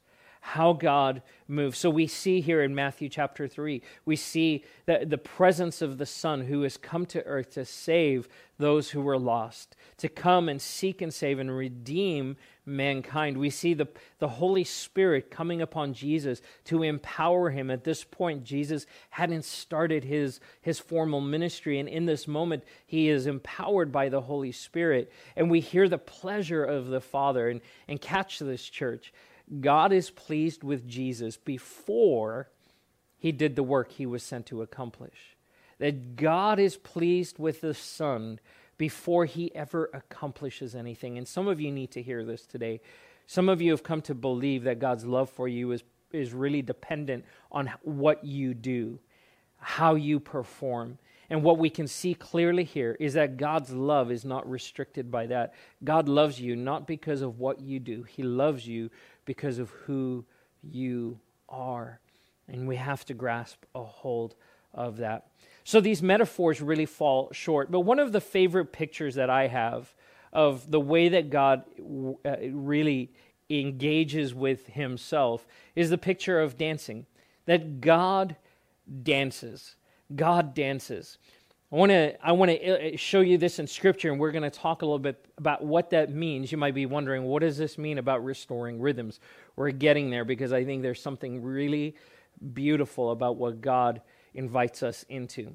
how 0.50 0.74
God 0.74 1.22
moves. 1.48 1.78
So 1.78 1.92
we 1.92 2.08
see 2.08 2.42
here 2.42 2.64
in 2.64 2.74
Matthew 2.74 3.08
chapter 3.08 3.48
3, 3.48 3.84
we 4.04 4.16
see 4.16 4.64
the, 4.88 5.06
the 5.06 5.18
presence 5.18 5.80
of 5.84 6.00
the 6.00 6.08
Son 6.08 6.42
who 6.42 6.64
has 6.64 6.76
come 6.76 7.06
to 7.08 7.24
earth 7.26 7.52
to 7.52 7.66
save 7.66 8.28
those 8.58 8.90
who 8.90 9.02
were 9.02 9.20
lost, 9.20 9.76
to 9.98 10.10
come 10.10 10.50
and 10.50 10.60
seek 10.60 11.04
and 11.04 11.14
save 11.14 11.38
and 11.38 11.56
redeem 11.56 12.36
mankind. 12.66 13.38
We 13.38 13.52
see 13.52 13.76
the, 13.76 13.88
the 14.18 14.28
Holy 14.28 14.64
Spirit 14.64 15.30
coming 15.30 15.62
upon 15.62 15.94
Jesus 15.94 16.42
to 16.66 16.82
empower 16.82 17.52
him. 17.52 17.70
At 17.70 17.84
this 17.84 18.04
point, 18.04 18.44
Jesus 18.44 18.88
hadn't 19.12 19.46
started 19.46 20.04
his, 20.04 20.40
his 20.62 20.80
formal 20.80 21.22
ministry, 21.22 21.78
and 21.78 21.88
in 21.88 22.08
this 22.08 22.28
moment, 22.28 22.64
he 22.88 23.08
is 23.08 23.28
empowered 23.28 23.92
by 23.92 24.10
the 24.10 24.22
Holy 24.22 24.52
Spirit. 24.52 25.12
And 25.36 25.52
we 25.52 25.60
hear 25.60 25.88
the 25.88 26.00
pleasure 26.00 26.64
of 26.64 26.88
the 26.88 27.02
Father. 27.02 27.50
And, 27.50 27.62
and 27.88 28.02
catch 28.02 28.40
this, 28.40 28.68
church. 28.68 29.14
God 29.60 29.92
is 29.92 30.10
pleased 30.10 30.64
with 30.64 30.88
Jesus 30.88 31.38
before 31.38 32.50
he 33.18 33.32
did 33.32 33.56
the 33.56 33.64
work 33.64 33.92
he 33.92 34.06
was 34.06 34.24
sent 34.24 34.46
to 34.48 34.62
accomplish. 34.62 35.36
That 35.80 36.16
God 36.16 36.60
is 36.60 36.78
pleased 36.78 37.40
with 37.40 37.62
the 37.62 37.74
Son 37.74 38.40
before 38.78 39.26
he 39.26 39.54
ever 39.56 39.90
accomplishes 39.94 40.76
anything. 40.76 41.18
And 41.18 41.28
some 41.28 41.48
of 41.48 41.60
you 41.60 41.72
need 41.72 41.92
to 41.92 42.02
hear 42.02 42.24
this 42.24 42.46
today. 42.46 42.82
Some 43.28 43.50
of 43.50 43.62
you 43.62 43.72
have 43.72 43.84
come 43.84 44.02
to 44.04 44.16
believe 44.16 44.64
that 44.64 44.80
God's 44.80 45.06
love 45.06 45.30
for 45.30 45.48
you 45.48 45.72
is, 45.72 45.84
is 46.12 46.34
really 46.34 46.62
dependent 46.62 47.26
on 47.52 47.72
what 47.82 48.24
you 48.24 48.54
do, 48.54 49.00
how 49.58 49.96
you 49.96 50.20
perform. 50.20 50.98
And 51.30 51.44
what 51.44 51.60
we 51.60 51.70
can 51.70 51.88
see 51.88 52.14
clearly 52.14 52.64
here 52.64 52.98
is 53.00 53.14
that 53.14 53.38
God's 53.38 53.72
love 53.72 54.12
is 54.12 54.26
not 54.26 54.50
restricted 54.50 55.12
by 55.12 55.28
that. 55.28 55.54
God 55.84 56.10
loves 56.10 56.40
you 56.40 56.56
not 56.56 56.88
because 56.88 57.22
of 57.22 57.38
what 57.38 57.60
you 57.60 57.80
do, 57.80 58.04
He 58.04 58.24
loves 58.24 58.66
you 58.68 58.90
because 59.30 59.60
of 59.60 59.70
who 59.86 60.26
you 60.64 61.20
are. 61.48 62.00
And 62.48 62.68
we 62.68 62.78
have 62.78 63.06
to 63.06 63.14
grasp 63.14 63.64
a 63.76 63.84
hold 63.84 64.34
of 64.74 64.98
that. 64.98 65.28
So 65.64 65.80
these 65.80 66.02
metaphors 66.02 66.64
really 66.64 66.88
fall 66.88 67.30
short. 67.32 67.70
But 67.70 67.82
one 67.82 68.00
of 68.00 68.12
the 68.12 68.22
favorite 68.22 68.74
pictures 68.74 69.14
that 69.14 69.30
I 69.30 69.46
have 69.46 69.94
of 70.34 70.72
the 70.72 70.80
way 70.80 71.10
that 71.10 71.30
God 71.30 71.62
uh, 72.26 72.38
really 72.52 73.12
engages 73.52 74.34
with 74.34 74.66
himself 74.66 75.46
is 75.76 75.92
the 75.92 75.98
picture 76.00 76.40
of 76.42 76.58
dancing. 76.58 77.06
That 77.46 77.82
God 77.82 78.36
dances. 79.04 79.76
God 80.16 80.56
dances. 80.56 81.20
I 81.72 81.76
want 81.76 81.92
to 81.92 82.26
I 82.26 82.32
want 82.32 82.50
to 82.50 82.94
uh, 82.94 82.98
show 82.98 83.22
you 83.22 83.38
this 83.38 83.60
in 83.60 83.68
scripture 83.68 84.12
and 84.12 84.20
we're 84.20 84.32
going 84.32 84.44
to 84.44 84.50
talk 84.50 84.82
a 84.82 84.86
little 84.86 84.98
bit 84.98 85.24
about 85.38 85.64
what 85.64 85.92
that 85.92 86.12
means. 86.12 86.52
You 86.52 86.58
might 86.58 86.74
be 86.74 86.88
wondering 86.88 87.24
what 87.26 87.42
does 87.42 87.60
this 87.60 87.78
mean 87.78 88.00
about 88.00 88.24
restoring 88.24 88.80
rhythms? 88.80 89.20
We're 89.56 89.70
getting 89.70 90.10
there 90.10 90.26
because 90.26 90.52
I 90.52 90.66
think 90.66 90.82
there's 90.82 91.02
something 91.02 91.44
really 91.44 91.96
beautiful 92.54 93.12
about 93.12 93.36
what 93.36 93.62
God 93.62 94.02
invites 94.34 94.82
us 94.82 95.06
into. 95.10 95.54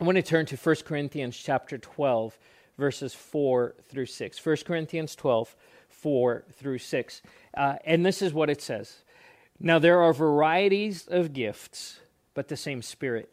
I 0.00 0.04
want 0.04 0.16
to 0.16 0.22
turn 0.22 0.44
to 0.46 0.56
1 0.56 0.76
Corinthians 0.84 1.36
chapter 1.36 1.78
12 1.78 2.36
verses 2.76 3.14
4 3.14 3.76
through 3.88 4.06
6. 4.06 4.44
1 4.46 4.56
Corinthians 4.66 5.14
12 5.14 5.54
4 5.88 6.44
through 6.52 6.78
6. 6.78 7.22
Uh, 7.56 7.76
and 7.84 8.04
this 8.04 8.22
is 8.22 8.32
what 8.32 8.50
it 8.50 8.60
says. 8.60 9.04
Now 9.60 9.78
there 9.78 10.00
are 10.00 10.12
varieties 10.12 11.06
of 11.06 11.32
gifts, 11.32 12.00
but 12.34 12.48
the 12.48 12.56
same 12.56 12.82
spirit 12.82 13.32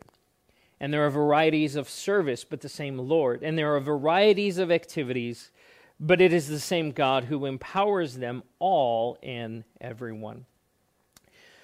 and 0.80 0.94
there 0.94 1.06
are 1.06 1.10
varieties 1.10 1.76
of 1.76 1.90
service, 1.90 2.44
but 2.44 2.62
the 2.62 2.70
same 2.70 2.98
Lord. 2.98 3.44
And 3.44 3.58
there 3.58 3.76
are 3.76 3.80
varieties 3.80 4.58
of 4.58 4.72
activities, 4.72 5.52
but 6.00 6.20
it 6.20 6.34
is 6.34 6.48
the 6.50 6.60
same 6.60 6.92
God 6.92 7.26
who 7.26 7.46
empowers 7.46 8.16
them 8.16 8.44
all 8.60 9.18
in 9.22 9.64
everyone. 9.80 10.46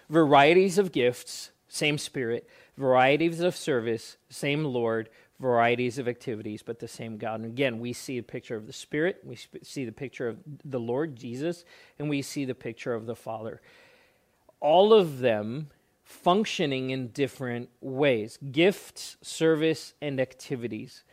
Varieties 0.10 0.78
of 0.78 0.92
gifts, 0.92 1.52
same 1.68 1.98
Spirit. 1.98 2.48
Varieties 2.78 3.42
of 3.42 3.56
service, 3.56 4.18
same 4.30 4.64
Lord. 4.64 5.10
Varieties 5.40 5.98
of 5.98 6.08
activities, 6.08 6.62
but 6.62 6.80
the 6.80 6.88
same 6.88 7.18
God. 7.18 7.40
And 7.40 7.46
again, 7.46 7.80
we 7.80 7.94
see 7.94 8.18
a 8.20 8.24
picture 8.24 8.56
of 8.56 8.68
the 8.68 8.74
Spirit, 8.74 9.22
we 9.24 9.38
see 9.64 9.86
the 9.86 9.92
picture 9.92 10.28
of 10.28 10.38
the 10.64 10.80
Lord 10.80 11.16
Jesus, 11.16 11.66
and 11.98 12.10
we 12.10 12.22
see 12.22 12.46
the 12.46 12.54
picture 12.54 12.94
of 12.94 13.08
the 13.08 13.16
Father. 13.16 13.60
All 14.60 14.94
of 14.94 15.18
them 15.20 15.72
functioning 16.12 16.90
in 16.90 17.08
different 17.08 17.70
ways 17.80 18.38
gifts, 18.52 19.18
service, 19.22 19.94
and 20.02 20.20
activities. 20.20 21.04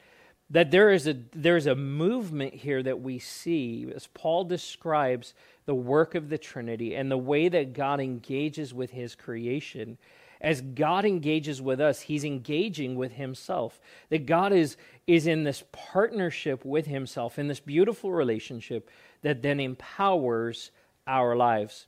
That 0.50 0.70
there 0.70 0.90
is, 0.90 1.06
a, 1.06 1.14
there 1.32 1.58
is 1.58 1.66
a 1.66 1.74
movement 1.74 2.54
here 2.54 2.82
that 2.82 3.00
we 3.00 3.18
see 3.18 3.90
as 3.94 4.06
Paul 4.06 4.44
describes 4.44 5.34
the 5.66 5.74
work 5.74 6.14
of 6.14 6.30
the 6.30 6.38
Trinity 6.38 6.94
and 6.94 7.10
the 7.10 7.18
way 7.18 7.50
that 7.50 7.74
God 7.74 8.00
engages 8.00 8.72
with 8.72 8.90
his 8.90 9.14
creation. 9.14 9.98
As 10.40 10.62
God 10.62 11.04
engages 11.04 11.60
with 11.60 11.80
us, 11.82 12.00
he's 12.00 12.24
engaging 12.24 12.96
with 12.96 13.12
himself. 13.12 13.78
That 14.08 14.24
God 14.24 14.54
is, 14.54 14.78
is 15.06 15.26
in 15.26 15.44
this 15.44 15.64
partnership 15.70 16.64
with 16.64 16.86
himself, 16.86 17.38
in 17.38 17.48
this 17.48 17.60
beautiful 17.60 18.10
relationship 18.10 18.88
that 19.20 19.42
then 19.42 19.60
empowers 19.60 20.70
our 21.06 21.36
lives 21.36 21.86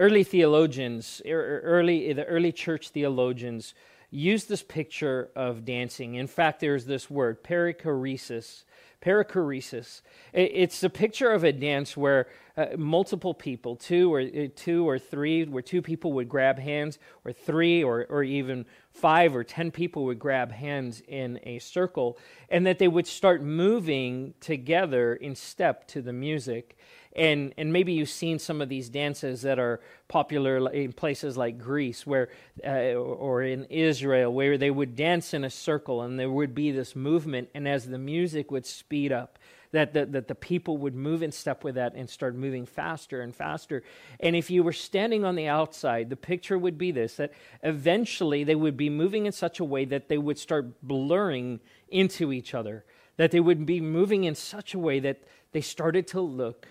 early 0.00 0.24
theologians, 0.24 1.22
early 1.26 2.12
the 2.12 2.24
early 2.24 2.52
church 2.52 2.88
theologians 2.88 3.74
used 4.10 4.48
this 4.48 4.62
picture 4.62 5.30
of 5.36 5.64
dancing. 5.64 6.16
In 6.16 6.26
fact, 6.26 6.58
there's 6.60 6.86
this 6.86 7.08
word, 7.08 7.44
perichoresis. 7.44 8.64
Perichoresis. 9.00 10.02
It's 10.34 10.82
a 10.82 10.90
picture 10.90 11.30
of 11.30 11.42
a 11.42 11.52
dance 11.52 11.96
where 11.96 12.26
uh, 12.56 12.66
multiple 12.76 13.32
people, 13.32 13.76
two 13.76 14.12
or 14.12 14.20
uh, 14.20 14.48
two 14.54 14.86
or 14.86 14.98
three, 14.98 15.44
where 15.44 15.62
two 15.62 15.80
people 15.80 16.12
would 16.12 16.28
grab 16.28 16.58
hands, 16.58 16.98
or 17.24 17.32
three 17.32 17.82
or, 17.82 18.04
or 18.10 18.22
even 18.22 18.66
five 18.92 19.34
or 19.34 19.42
ten 19.42 19.70
people 19.70 20.04
would 20.04 20.18
grab 20.18 20.52
hands 20.52 21.02
in 21.08 21.40
a 21.44 21.58
circle, 21.60 22.18
and 22.50 22.66
that 22.66 22.78
they 22.78 22.88
would 22.88 23.06
start 23.06 23.42
moving 23.42 24.34
together 24.40 25.14
in 25.14 25.34
step 25.34 25.88
to 25.88 26.02
the 26.02 26.12
music. 26.12 26.76
And, 27.16 27.52
and 27.56 27.72
maybe 27.72 27.92
you've 27.92 28.08
seen 28.08 28.38
some 28.38 28.60
of 28.60 28.68
these 28.68 28.88
dances 28.88 29.42
that 29.42 29.58
are 29.58 29.80
popular 30.06 30.70
in 30.70 30.92
places 30.92 31.36
like 31.36 31.58
Greece 31.58 32.06
where, 32.06 32.28
uh, 32.64 32.94
or 32.94 33.42
in 33.42 33.64
Israel, 33.64 34.32
where 34.32 34.56
they 34.56 34.70
would 34.70 34.94
dance 34.94 35.34
in 35.34 35.42
a 35.42 35.50
circle 35.50 36.02
and 36.02 36.18
there 36.18 36.30
would 36.30 36.54
be 36.54 36.70
this 36.70 36.94
movement. 36.94 37.48
And 37.52 37.66
as 37.66 37.86
the 37.86 37.98
music 37.98 38.52
would 38.52 38.64
speed 38.64 39.10
up, 39.10 39.38
that 39.72 39.92
the, 39.92 40.06
that 40.06 40.28
the 40.28 40.34
people 40.34 40.76
would 40.78 40.94
move 40.94 41.22
in 41.22 41.32
step 41.32 41.64
with 41.64 41.76
that 41.76 41.94
and 41.94 42.08
start 42.08 42.34
moving 42.34 42.66
faster 42.66 43.22
and 43.22 43.34
faster. 43.34 43.82
And 44.18 44.34
if 44.34 44.50
you 44.50 44.62
were 44.62 44.72
standing 44.72 45.24
on 45.24 45.36
the 45.36 45.46
outside, 45.46 46.10
the 46.10 46.16
picture 46.16 46.58
would 46.58 46.78
be 46.78 46.90
this 46.90 47.16
that 47.16 47.32
eventually 47.62 48.44
they 48.44 48.54
would 48.54 48.76
be 48.76 48.90
moving 48.90 49.26
in 49.26 49.32
such 49.32 49.60
a 49.60 49.64
way 49.64 49.84
that 49.86 50.08
they 50.08 50.18
would 50.18 50.38
start 50.38 50.82
blurring 50.82 51.60
into 51.88 52.32
each 52.32 52.54
other, 52.54 52.84
that 53.16 53.30
they 53.30 53.40
would 53.40 53.66
be 53.66 53.80
moving 53.80 54.24
in 54.24 54.34
such 54.34 54.74
a 54.74 54.78
way 54.78 55.00
that 55.00 55.22
they 55.52 55.60
started 55.60 56.06
to 56.08 56.20
look 56.20 56.68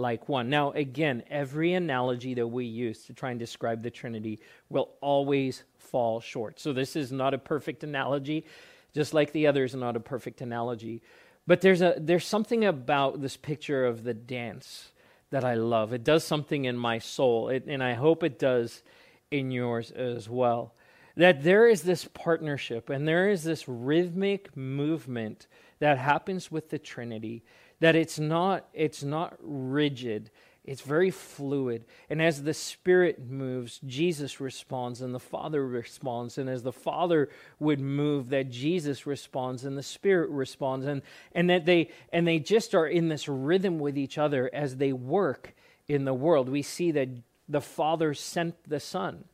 like 0.00 0.28
one. 0.28 0.48
Now, 0.48 0.72
again, 0.72 1.22
every 1.30 1.74
analogy 1.74 2.34
that 2.34 2.46
we 2.46 2.64
use 2.64 3.04
to 3.04 3.14
try 3.14 3.30
and 3.30 3.38
describe 3.38 3.82
the 3.82 3.90
Trinity 3.90 4.40
will 4.68 4.90
always 5.00 5.62
fall 5.78 6.20
short. 6.20 6.58
So, 6.58 6.72
this 6.72 6.96
is 6.96 7.12
not 7.12 7.34
a 7.34 7.38
perfect 7.38 7.84
analogy, 7.84 8.46
just 8.94 9.14
like 9.14 9.32
the 9.32 9.46
others 9.46 9.74
are 9.74 9.78
not 9.78 9.96
a 9.96 10.00
perfect 10.00 10.40
analogy. 10.40 11.02
But 11.46 11.60
there's, 11.60 11.82
a, 11.82 11.94
there's 11.98 12.26
something 12.26 12.64
about 12.64 13.20
this 13.20 13.36
picture 13.36 13.86
of 13.86 14.04
the 14.04 14.14
dance 14.14 14.90
that 15.30 15.44
I 15.44 15.54
love. 15.54 15.92
It 15.92 16.04
does 16.04 16.24
something 16.24 16.64
in 16.64 16.76
my 16.76 16.98
soul, 16.98 17.48
it, 17.48 17.64
and 17.66 17.82
I 17.82 17.94
hope 17.94 18.22
it 18.22 18.38
does 18.38 18.82
in 19.30 19.50
yours 19.50 19.90
as 19.90 20.28
well. 20.28 20.74
That 21.16 21.42
there 21.42 21.66
is 21.66 21.82
this 21.82 22.04
partnership 22.04 22.88
and 22.88 23.06
there 23.06 23.28
is 23.28 23.42
this 23.42 23.68
rhythmic 23.68 24.56
movement 24.56 25.46
that 25.78 25.98
happens 25.98 26.50
with 26.50 26.70
the 26.70 26.78
Trinity 26.78 27.42
that 27.80 27.96
it's 27.96 28.18
not 28.18 28.68
it's 28.72 29.02
not 29.02 29.36
rigid. 29.40 30.30
It's 30.62 30.82
very 30.82 31.10
fluid. 31.10 31.86
And 32.10 32.20
as 32.20 32.42
the 32.42 32.54
spirit 32.54 33.18
moves 33.28 33.80
jesus 33.86 34.40
responds 34.40 35.00
and 35.00 35.14
the 35.14 35.18
father 35.20 35.66
responds. 35.66 36.38
And 36.38 36.48
as 36.48 36.62
the 36.62 36.72
father 36.72 37.28
would 37.58 37.80
move 37.80 38.28
that 38.30 38.50
jesus 38.50 39.06
responds 39.06 39.64
and 39.64 39.76
the 39.76 39.82
spirit 39.82 40.30
responds. 40.30 40.86
And 40.86 41.02
and 41.32 41.50
that 41.50 41.64
they 41.64 41.90
and 42.12 42.26
they 42.26 42.38
just 42.38 42.74
are 42.74 42.86
in 42.86 43.08
this 43.08 43.28
rhythm 43.28 43.78
with 43.78 43.98
each 43.98 44.18
other 44.18 44.50
as 44.52 44.76
they 44.76 44.92
work 44.92 45.54
in 45.88 46.04
the 46.04 46.14
world. 46.14 46.48
We 46.48 46.62
see 46.62 46.92
that 46.92 47.08
the 47.48 47.60
father 47.60 48.14
sent 48.14 48.54
the 48.68 48.80
son 48.80 49.24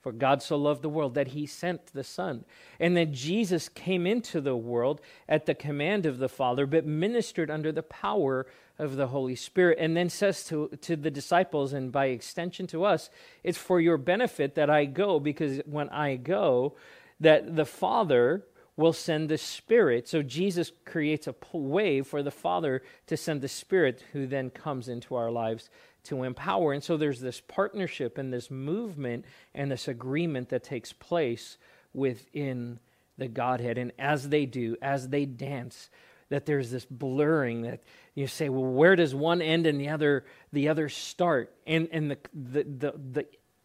For 0.00 0.12
God 0.12 0.42
so 0.42 0.56
loved 0.56 0.82
the 0.82 0.88
world 0.88 1.14
that 1.14 1.28
he 1.28 1.44
sent 1.46 1.92
the 1.92 2.04
Son. 2.04 2.44
And 2.78 2.96
that 2.96 3.12
Jesus 3.12 3.68
came 3.68 4.06
into 4.06 4.40
the 4.40 4.56
world 4.56 5.00
at 5.28 5.46
the 5.46 5.54
command 5.54 6.06
of 6.06 6.18
the 6.18 6.28
Father, 6.28 6.66
but 6.66 6.86
ministered 6.86 7.50
under 7.50 7.72
the 7.72 7.82
power 7.82 8.46
of 8.78 8.94
the 8.94 9.08
Holy 9.08 9.34
Spirit. 9.34 9.78
And 9.80 9.96
then 9.96 10.08
says 10.08 10.44
to, 10.44 10.68
to 10.82 10.94
the 10.94 11.10
disciples, 11.10 11.72
and 11.72 11.90
by 11.90 12.06
extension 12.06 12.68
to 12.68 12.84
us, 12.84 13.10
it's 13.42 13.58
for 13.58 13.80
your 13.80 13.96
benefit 13.96 14.54
that 14.54 14.70
I 14.70 14.84
go, 14.84 15.18
because 15.18 15.60
when 15.66 15.88
I 15.88 16.14
go, 16.16 16.76
that 17.18 17.56
the 17.56 17.66
Father 17.66 18.44
will 18.76 18.92
send 18.92 19.28
the 19.28 19.38
Spirit. 19.38 20.06
So 20.06 20.22
Jesus 20.22 20.70
creates 20.84 21.26
a 21.26 21.34
way 21.52 22.02
for 22.02 22.22
the 22.22 22.30
Father 22.30 22.82
to 23.08 23.16
send 23.16 23.40
the 23.40 23.48
Spirit, 23.48 24.04
who 24.12 24.28
then 24.28 24.50
comes 24.50 24.88
into 24.88 25.16
our 25.16 25.32
lives 25.32 25.68
to 26.08 26.24
empower. 26.24 26.72
And 26.72 26.82
so 26.82 26.96
there's 26.96 27.20
this 27.20 27.40
partnership 27.40 28.18
and 28.18 28.32
this 28.32 28.50
movement 28.50 29.24
and 29.54 29.70
this 29.70 29.88
agreement 29.88 30.48
that 30.50 30.64
takes 30.64 30.92
place 30.92 31.58
within 31.92 32.78
the 33.16 33.28
Godhead. 33.28 33.78
And 33.78 33.92
as 33.98 34.28
they 34.28 34.46
do, 34.46 34.76
as 34.80 35.08
they 35.08 35.24
dance, 35.24 35.90
that 36.30 36.46
there's 36.46 36.70
this 36.70 36.84
blurring 36.84 37.62
that 37.62 37.82
you 38.14 38.26
say, 38.26 38.48
well, 38.48 38.64
where 38.64 38.96
does 38.96 39.14
one 39.14 39.40
end 39.40 39.66
and 39.66 39.80
the 39.80 39.88
other 39.88 40.24
the 40.52 40.68
other 40.68 40.88
start? 40.88 41.54
And 41.66 41.88
and 41.92 42.10
the 42.10 42.18
the 42.34 42.64
the 42.64 42.92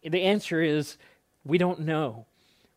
the, 0.02 0.10
the 0.10 0.22
answer 0.22 0.62
is 0.62 0.96
we 1.44 1.58
don't 1.58 1.80
know. 1.80 2.26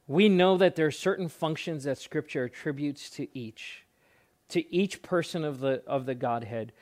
We 0.08 0.30
know 0.30 0.58
that 0.58 0.75
there 0.75 0.88
are 0.88 0.91
certain 0.91 1.27
functions 1.27 1.84
that 1.84 1.97
Scripture 1.97 2.45
attributes 2.45 3.10
to 3.12 3.27
each, 3.38 3.84
to 4.49 4.73
each 4.73 5.01
person 5.01 5.43
of 5.43 5.60
the 5.60 5.84
of 5.86 6.06
the 6.06 6.15
Godhead. 6.15 6.73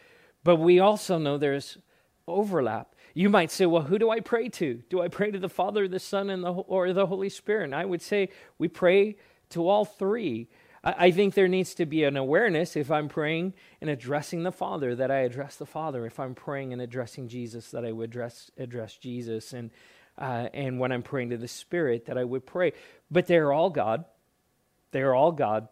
But 0.43 0.57
we 0.57 0.79
also 0.79 1.17
know 1.17 1.37
there's 1.37 1.77
overlap. 2.27 2.95
You 3.13 3.29
might 3.29 3.51
say, 3.51 3.65
well, 3.65 3.83
who 3.83 3.97
do 3.97 4.09
I 4.09 4.19
pray 4.19 4.49
to? 4.49 4.81
Do 4.89 5.01
I 5.01 5.07
pray 5.07 5.31
to 5.31 5.39
the 5.39 5.49
Father, 5.49 5.87
the 5.87 5.99
Son, 5.99 6.29
and 6.29 6.43
the, 6.43 6.51
or 6.51 6.91
the 6.91 7.05
Holy 7.05 7.29
Spirit? 7.29 7.65
And 7.65 7.75
I 7.75 7.85
would 7.85 8.01
say 8.01 8.29
we 8.57 8.67
pray 8.67 9.15
to 9.51 9.69
all 9.69 9.85
three. 9.85 10.49
I, 10.83 10.95
I 11.05 11.11
think 11.11 11.33
there 11.33 11.47
needs 11.47 11.75
to 11.75 11.85
be 11.85 12.03
an 12.03 12.17
awareness 12.17 12.75
if 12.75 12.91
I'm 12.91 13.07
praying 13.07 13.53
and 13.79 13.89
addressing 13.89 14.43
the 14.43 14.51
Father, 14.51 14.95
that 14.95 15.11
I 15.11 15.19
address 15.19 15.55
the 15.55 15.65
Father. 15.65 16.05
If 16.05 16.19
I'm 16.19 16.35
praying 16.35 16.73
and 16.73 16.81
addressing 16.81 17.27
Jesus, 17.27 17.71
that 17.71 17.85
I 17.85 17.91
would 17.91 18.09
address, 18.09 18.51
address 18.57 18.97
Jesus. 18.97 19.53
And, 19.53 19.71
uh, 20.17 20.49
and 20.53 20.79
when 20.79 20.91
I'm 20.91 21.03
praying 21.03 21.29
to 21.29 21.37
the 21.37 21.47
Spirit, 21.47 22.07
that 22.07 22.17
I 22.17 22.23
would 22.23 22.45
pray. 22.45 22.73
But 23.09 23.27
they're 23.27 23.53
all 23.53 23.69
God. 23.69 24.05
They 24.91 25.01
are 25.01 25.15
all 25.15 25.31
God. 25.31 25.69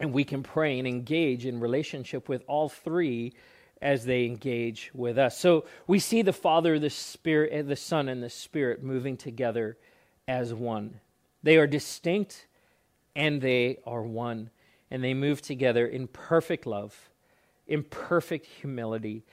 And 0.00 0.12
we 0.12 0.24
can 0.24 0.42
pray 0.42 0.78
and 0.78 0.86
engage 0.86 1.46
in 1.46 1.60
relationship 1.60 2.28
with 2.28 2.42
all 2.46 2.68
three 2.68 3.34
as 3.80 4.04
they 4.04 4.24
engage 4.24 4.90
with 4.94 5.18
us. 5.18 5.38
So 5.38 5.64
we 5.86 5.98
see 5.98 6.22
the 6.22 6.32
Father, 6.32 6.78
the 6.78 6.90
Spirit, 6.90 7.50
eh, 7.52 7.62
the 7.62 7.76
Son, 7.76 8.08
and 8.08 8.22
the 8.22 8.30
Spirit 8.30 8.82
moving 8.82 9.16
together 9.16 9.76
as 10.26 10.52
one. 10.52 11.00
They 11.42 11.56
are 11.56 11.66
distinct 11.66 12.46
and 13.14 13.40
they 13.40 13.78
are 13.86 14.02
one. 14.02 14.50
And 14.90 15.04
they 15.04 15.14
move 15.14 15.42
together 15.42 15.86
in 15.86 16.06
perfect 16.08 16.66
love, 16.66 17.10
in 17.66 17.82
perfect 17.82 18.46
humility, 18.46 19.24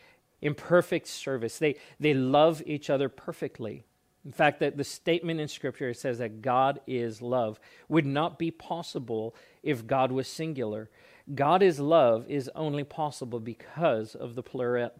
in 0.41 0.53
perfect 0.53 1.07
service. 1.07 1.57
They, 1.57 1.77
they 1.99 2.13
love 2.13 2.61
each 2.65 2.89
other 2.89 3.07
perfectly. 3.07 3.85
In 4.25 4.31
fact, 4.31 4.59
that 4.59 4.75
the 4.75 4.83
statement 4.83 5.39
in 5.39 5.47
Scripture 5.47 5.93
says 5.93 6.17
that 6.17 6.41
God 6.41 6.81
is 6.87 7.21
love 7.21 7.59
would 7.87 8.05
not 8.05 8.39
be 8.39 8.51
possible 8.51 9.35
if 9.61 9.85
God 9.85 10.11
was 10.11 10.27
singular. 10.27 10.89
God 11.33 11.63
is 11.63 11.79
love 11.79 12.29
is 12.29 12.51
only 12.53 12.83
possible 12.83 13.39
because 13.39 14.13
of 14.13 14.35
the 14.35 14.43
plurality, 14.43 14.93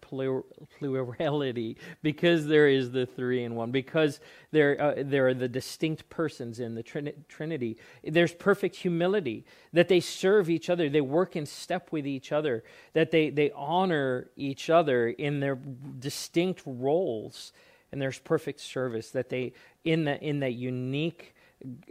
because 2.02 2.48
there 2.48 2.68
is 2.68 2.90
the 2.90 3.06
three 3.06 3.44
in 3.44 3.54
one, 3.54 3.70
because 3.70 4.20
there, 4.50 4.82
uh, 4.82 4.96
there 4.98 5.28
are 5.28 5.36
the 5.36 5.48
distinct 5.48 6.10
persons 6.10 6.60
in 6.60 6.74
the 6.74 6.82
Trinity. 6.82 7.78
There's 8.04 8.34
perfect 8.34 8.78
humility, 8.78 9.46
that 9.72 9.88
they 9.88 10.00
serve 10.00 10.50
each 10.50 10.68
other, 10.68 10.90
they 10.90 11.00
work 11.00 11.36
in 11.36 11.46
step 11.46 11.92
with 11.92 12.08
each 12.08 12.32
other, 12.32 12.64
that 12.94 13.12
they, 13.12 13.30
they 13.30 13.52
honor 13.52 14.32
each 14.36 14.72
other 14.72 15.10
in 15.10 15.42
their 15.42 15.60
distinct 16.00 16.64
roles, 16.66 17.54
and 17.92 18.02
there's 18.02 18.18
perfect 18.18 18.62
service, 18.62 19.12
that 19.12 19.30
they, 19.30 19.54
in, 19.84 20.06
the, 20.06 20.20
in 20.24 20.40
that 20.40 20.54
unique 20.54 21.35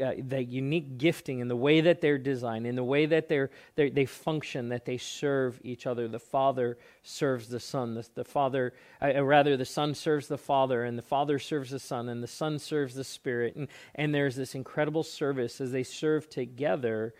uh, 0.02 0.12
the 0.18 0.42
unique 0.42 0.98
gifting 0.98 1.40
in 1.40 1.48
the 1.48 1.56
way 1.56 1.80
that 1.80 2.00
they're 2.00 2.18
designed, 2.18 2.66
in 2.66 2.74
the 2.74 2.84
way 2.84 3.06
that 3.06 3.28
they're, 3.28 3.50
they're, 3.76 3.90
they 3.90 4.06
function, 4.06 4.68
that 4.68 4.84
they 4.84 4.96
serve 4.96 5.60
each 5.62 5.86
other. 5.86 6.08
The 6.08 6.18
Father 6.18 6.78
serves 7.02 7.48
the 7.48 7.60
Son. 7.60 7.94
The, 7.94 8.08
the 8.14 8.24
Father, 8.24 8.72
uh, 9.00 9.12
uh, 9.16 9.22
rather, 9.22 9.56
the 9.56 9.64
Son 9.64 9.94
serves 9.94 10.28
the 10.28 10.38
Father, 10.38 10.84
and 10.84 10.98
the 10.98 11.02
Father 11.02 11.38
serves 11.38 11.70
the 11.70 11.78
Son, 11.78 12.08
and 12.08 12.22
the 12.22 12.28
Son 12.28 12.58
serves 12.58 12.94
the 12.94 13.04
Spirit. 13.04 13.56
And, 13.56 13.68
and 13.94 14.14
there's 14.14 14.36
this 14.36 14.54
incredible 14.54 15.02
service 15.02 15.60
as 15.60 15.72
they 15.72 15.82
serve 15.82 16.28
together 16.28 17.14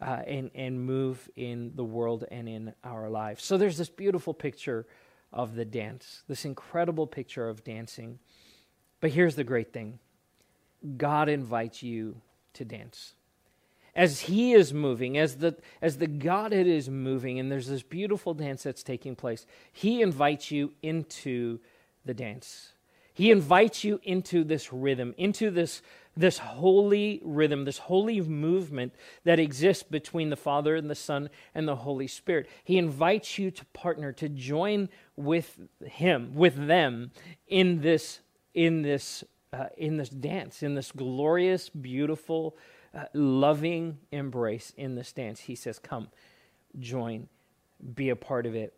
uh, 0.00 0.22
and, 0.26 0.50
and 0.54 0.84
move 0.84 1.28
in 1.36 1.72
the 1.74 1.84
world 1.84 2.24
and 2.30 2.48
in 2.48 2.74
our 2.84 3.08
lives. 3.08 3.44
So 3.44 3.56
there's 3.56 3.78
this 3.78 3.90
beautiful 3.90 4.34
picture 4.34 4.86
of 5.32 5.54
the 5.54 5.64
dance, 5.64 6.22
this 6.28 6.44
incredible 6.44 7.06
picture 7.06 7.48
of 7.48 7.64
dancing. 7.64 8.18
But 9.00 9.10
here's 9.10 9.36
the 9.36 9.44
great 9.44 9.72
thing 9.72 9.98
God 10.96 11.28
invites 11.28 11.82
you 11.82 12.20
to 12.54 12.64
dance. 12.64 13.14
As 13.94 14.20
He 14.20 14.52
is 14.52 14.72
moving, 14.72 15.18
as 15.18 15.36
the, 15.36 15.56
as 15.82 15.98
the 15.98 16.06
Godhead 16.06 16.66
is 16.66 16.88
moving, 16.88 17.38
and 17.38 17.50
there's 17.50 17.66
this 17.66 17.82
beautiful 17.82 18.34
dance 18.34 18.62
that's 18.62 18.82
taking 18.82 19.16
place, 19.16 19.46
He 19.72 20.02
invites 20.02 20.50
you 20.50 20.72
into 20.82 21.58
the 22.04 22.14
dance. 22.14 22.72
He 23.12 23.32
invites 23.32 23.82
you 23.82 24.00
into 24.04 24.44
this 24.44 24.72
rhythm, 24.72 25.12
into 25.18 25.50
this, 25.50 25.82
this 26.16 26.38
holy 26.38 27.20
rhythm, 27.24 27.64
this 27.64 27.78
holy 27.78 28.20
movement 28.20 28.92
that 29.24 29.40
exists 29.40 29.82
between 29.82 30.30
the 30.30 30.36
Father 30.36 30.76
and 30.76 30.88
the 30.88 30.94
Son 30.94 31.28
and 31.52 31.66
the 31.66 31.74
Holy 31.74 32.06
Spirit. 32.06 32.48
He 32.62 32.78
invites 32.78 33.36
you 33.36 33.50
to 33.50 33.64
partner, 33.66 34.12
to 34.12 34.28
join 34.28 34.88
with 35.16 35.58
Him, 35.84 36.36
with 36.36 36.68
them 36.68 37.10
in 37.48 37.80
this, 37.80 38.20
in 38.54 38.82
this 38.82 39.24
uh, 39.52 39.66
in 39.76 39.96
this 39.96 40.08
dance, 40.08 40.62
in 40.62 40.74
this 40.74 40.92
glorious, 40.92 41.68
beautiful, 41.68 42.56
uh, 42.94 43.04
loving 43.14 43.98
embrace 44.12 44.72
in 44.76 44.94
this 44.94 45.12
dance. 45.12 45.40
He 45.40 45.54
says, 45.54 45.78
Come, 45.78 46.08
join, 46.78 47.28
be 47.94 48.10
a 48.10 48.16
part 48.16 48.46
of 48.46 48.54
it. 48.54 48.74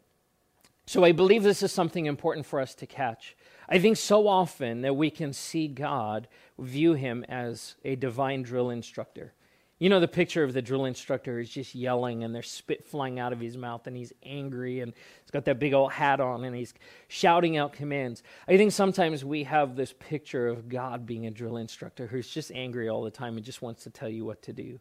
So 0.87 1.05
I 1.05 1.13
believe 1.13 1.43
this 1.45 1.63
is 1.63 1.71
something 1.71 2.07
important 2.07 2.47
for 2.47 2.61
us 2.61 2.75
to 2.77 2.87
catch. 2.87 3.37
I 3.69 3.79
think 3.79 3.97
so 3.97 4.27
often 4.27 4.81
that 4.81 4.97
we 4.97 5.11
can 5.11 5.33
see 5.33 5.69
God, 5.69 6.27
view 6.59 6.95
him 6.95 7.25
as 7.29 7.77
a 7.85 7.95
divine 7.95 8.43
drill 8.43 8.71
instructor. 8.71 9.33
You 9.81 9.89
know 9.89 9.99
the 9.99 10.07
picture 10.07 10.45
of 10.45 10.53
the 10.53 10.61
drill 10.61 10.85
instructor 10.85 11.41
is 11.41 11.49
just 11.49 11.75
yelling 11.75 12.23
and 12.23 12.35
there's 12.35 12.51
spit 12.51 12.85
flying 12.85 13.19
out 13.19 13.33
of 13.33 13.41
his 13.41 13.57
mouth 13.57 13.87
and 13.87 13.97
he's 13.97 14.13
angry 14.23 14.81
and 14.81 14.93
he's 15.23 15.31
got 15.31 15.47
that 15.47 15.59
big 15.59 15.73
old 15.73 15.91
hat 15.91 16.21
on 16.21 16.45
and 16.45 16.55
he's 16.55 16.75
shouting 17.09 17.57
out 17.57 17.73
commands. 17.73 18.23
I 18.47 18.59
think 18.59 18.73
sometimes 18.73 19.25
we 19.25 19.45
have 19.45 19.77
this 19.77 19.95
picture 19.99 20.49
of 20.49 20.69
God 20.69 21.07
being 21.07 21.25
a 21.25 21.31
drill 21.31 21.57
instructor 21.57 22.07
who's 22.07 22.29
just 22.29 22.53
angry 22.53 22.91
all 22.91 23.03
the 23.03 23.11
time 23.11 23.39
and 23.39 23.45
just 23.45 23.63
wants 23.63 23.85
to 23.85 23.91
tell 23.91 24.11
you 24.11 24.23
what 24.23 24.43
to 24.43 24.53
do. 24.53 24.81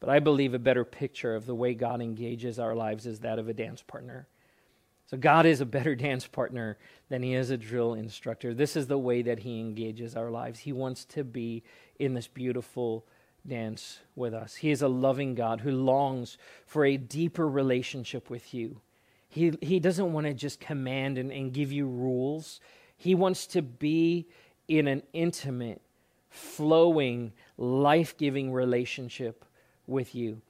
But 0.00 0.08
I 0.08 0.20
believe 0.20 0.54
a 0.54 0.58
better 0.58 0.86
picture 0.86 1.34
of 1.34 1.44
the 1.44 1.54
way 1.54 1.74
God 1.74 2.00
engages 2.00 2.58
our 2.58 2.74
lives 2.74 3.04
is 3.04 3.20
that 3.20 3.38
of 3.38 3.46
a 3.46 3.52
dance 3.52 3.82
partner. 3.82 4.26
So 5.04 5.18
God 5.18 5.44
is 5.44 5.60
a 5.60 5.66
better 5.66 5.94
dance 5.94 6.26
partner 6.26 6.78
than 7.10 7.22
he 7.22 7.34
is 7.34 7.50
a 7.50 7.58
drill 7.58 7.92
instructor. 7.92 8.54
This 8.54 8.74
is 8.74 8.86
the 8.86 8.96
way 8.96 9.20
that 9.20 9.40
he 9.40 9.60
engages 9.60 10.16
our 10.16 10.30
lives. 10.30 10.60
He 10.60 10.72
wants 10.72 11.04
to 11.06 11.24
be 11.24 11.62
in 11.98 12.14
this 12.14 12.26
beautiful 12.26 13.04
dance 13.46 14.00
with 14.14 14.34
us. 14.34 14.56
He 14.56 14.70
is 14.70 14.82
a 14.82 14.88
loving 14.88 15.34
God 15.34 15.60
who 15.60 15.70
longs 15.70 16.38
for 16.66 16.84
a 16.84 16.96
deeper 16.96 17.48
relationship 17.48 18.30
with 18.30 18.52
you. 18.54 18.80
He, 19.28 19.52
he 19.60 19.80
doesn't 19.80 20.12
want 20.12 20.26
to 20.26 20.34
just 20.34 20.60
command 20.60 21.16
and, 21.18 21.32
and 21.32 21.52
give 21.52 21.72
you 21.72 21.86
rules. 21.86 22.60
He 22.96 23.14
wants 23.14 23.46
to 23.48 23.62
be 23.62 24.26
in 24.68 24.86
an 24.86 25.02
intimate, 25.12 25.80
flowing, 26.28 27.32
life 27.56 28.16
giving 28.16 28.52
relationship 28.52 29.44
with 29.86 30.14
you. 30.14 30.40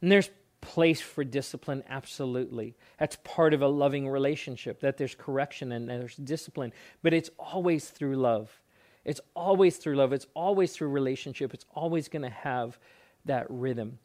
And 0.00 0.10
there's 0.10 0.30
place 0.60 1.00
for 1.00 1.24
discipline, 1.24 1.82
absolutely. 1.88 2.76
That's 2.98 3.16
part 3.24 3.54
of 3.54 3.62
a 3.62 3.68
loving 3.68 4.08
relationship, 4.08 4.80
that 4.80 4.96
there's 4.96 5.14
correction 5.14 5.72
and 5.72 5.88
there's 5.88 6.16
discipline, 6.16 6.72
but 7.02 7.14
it's 7.14 7.30
always 7.38 7.88
through 7.88 8.16
love. 8.16 8.60
It's 9.04 9.20
always 9.34 9.76
through 9.76 9.96
love, 9.96 10.12
it's 10.12 10.26
always 10.34 10.72
through 10.72 10.88
relationship, 10.88 11.54
it's 11.54 11.66
always 11.74 12.08
going 12.08 12.22
to 12.22 12.30
have 12.30 12.78
that 13.24 13.46
rhythm. 13.48 13.98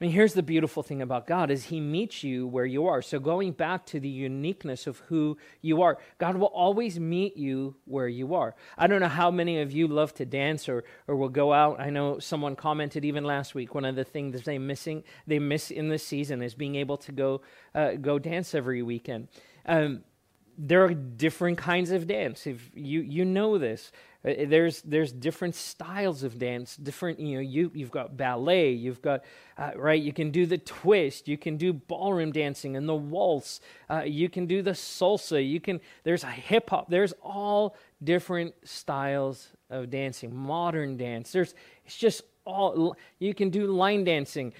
I 0.00 0.06
mean, 0.06 0.12
here's 0.12 0.34
the 0.34 0.42
beautiful 0.42 0.82
thing 0.82 1.00
about 1.02 1.28
God 1.28 1.52
is 1.52 1.66
he 1.66 1.78
meets 1.78 2.24
you 2.24 2.48
where 2.48 2.66
you 2.66 2.88
are. 2.88 3.00
So 3.00 3.20
going 3.20 3.52
back 3.52 3.86
to 3.86 4.00
the 4.00 4.08
uniqueness 4.08 4.88
of 4.88 4.98
who 4.98 5.38
you 5.62 5.82
are, 5.82 5.98
God 6.18 6.36
will 6.36 6.48
always 6.48 6.98
meet 6.98 7.36
you 7.36 7.76
where 7.84 8.08
you 8.08 8.34
are. 8.34 8.56
I 8.76 8.88
don't 8.88 9.00
know 9.00 9.06
how 9.06 9.30
many 9.30 9.60
of 9.60 9.70
you 9.70 9.86
love 9.86 10.12
to 10.14 10.26
dance 10.26 10.68
or 10.68 10.82
or 11.06 11.14
will 11.14 11.28
go 11.28 11.52
out. 11.52 11.80
I 11.80 11.90
know 11.90 12.18
someone 12.18 12.56
commented 12.56 13.04
even 13.04 13.22
last 13.22 13.54
week 13.54 13.72
one 13.72 13.84
of 13.84 13.94
the 13.94 14.02
things 14.02 14.42
they 14.42 14.58
missing 14.58 15.04
they 15.28 15.38
miss 15.38 15.70
in 15.70 15.88
this 15.90 16.04
season 16.04 16.42
is 16.42 16.54
being 16.56 16.74
able 16.74 16.96
to 16.96 17.12
go 17.12 17.42
uh, 17.72 17.92
go 17.92 18.18
dance 18.18 18.52
every 18.52 18.82
weekend. 18.82 19.28
Um, 19.64 20.02
there 20.56 20.84
are 20.84 20.94
different 20.94 21.58
kinds 21.58 21.90
of 21.90 22.06
dance. 22.06 22.46
If 22.46 22.70
you 22.74 23.00
you 23.00 23.24
know 23.24 23.58
this, 23.58 23.92
uh, 24.24 24.32
there's 24.46 24.82
there's 24.82 25.12
different 25.12 25.54
styles 25.54 26.22
of 26.22 26.38
dance. 26.38 26.76
Different, 26.76 27.20
you 27.20 27.36
know, 27.36 27.40
you 27.40 27.70
you've 27.74 27.90
got 27.90 28.16
ballet, 28.16 28.70
you've 28.70 29.02
got 29.02 29.24
uh, 29.58 29.72
right. 29.76 30.00
You 30.00 30.12
can 30.12 30.30
do 30.30 30.46
the 30.46 30.58
twist, 30.58 31.28
you 31.28 31.36
can 31.36 31.56
do 31.56 31.72
ballroom 31.72 32.32
dancing 32.32 32.76
and 32.76 32.88
the 32.88 32.94
waltz. 32.94 33.60
Uh, 33.90 34.02
you 34.04 34.28
can 34.28 34.46
do 34.46 34.62
the 34.62 34.72
salsa. 34.72 35.46
You 35.46 35.60
can 35.60 35.80
there's 36.04 36.24
a 36.24 36.30
hip 36.30 36.70
hop. 36.70 36.88
There's 36.88 37.14
all 37.22 37.76
different 38.02 38.54
styles 38.64 39.48
of 39.70 39.90
dancing. 39.90 40.34
Modern 40.34 40.96
dance. 40.96 41.32
There's 41.32 41.54
it's 41.84 41.96
just 41.96 42.22
all 42.44 42.96
you 43.18 43.34
can 43.34 43.50
do 43.50 43.66
line 43.66 44.04
dancing. 44.04 44.52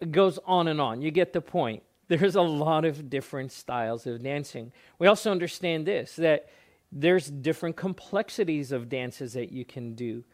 It 0.00 0.12
goes 0.12 0.38
on 0.46 0.68
and 0.68 0.80
on. 0.80 1.02
You 1.02 1.10
get 1.10 1.32
the 1.32 1.40
point 1.40 1.82
there's 2.10 2.34
a 2.34 2.42
lot 2.42 2.84
of 2.84 3.08
different 3.08 3.52
styles 3.52 4.04
of 4.04 4.20
dancing. 4.20 4.72
We 4.98 5.06
also 5.06 5.30
understand 5.30 5.86
this 5.86 6.16
that 6.16 6.48
there's 6.90 7.30
different 7.30 7.76
complexities 7.76 8.72
of 8.72 8.88
dances 8.88 9.34
that 9.34 9.52
you 9.52 9.64
can 9.64 9.94
do. 9.94 10.24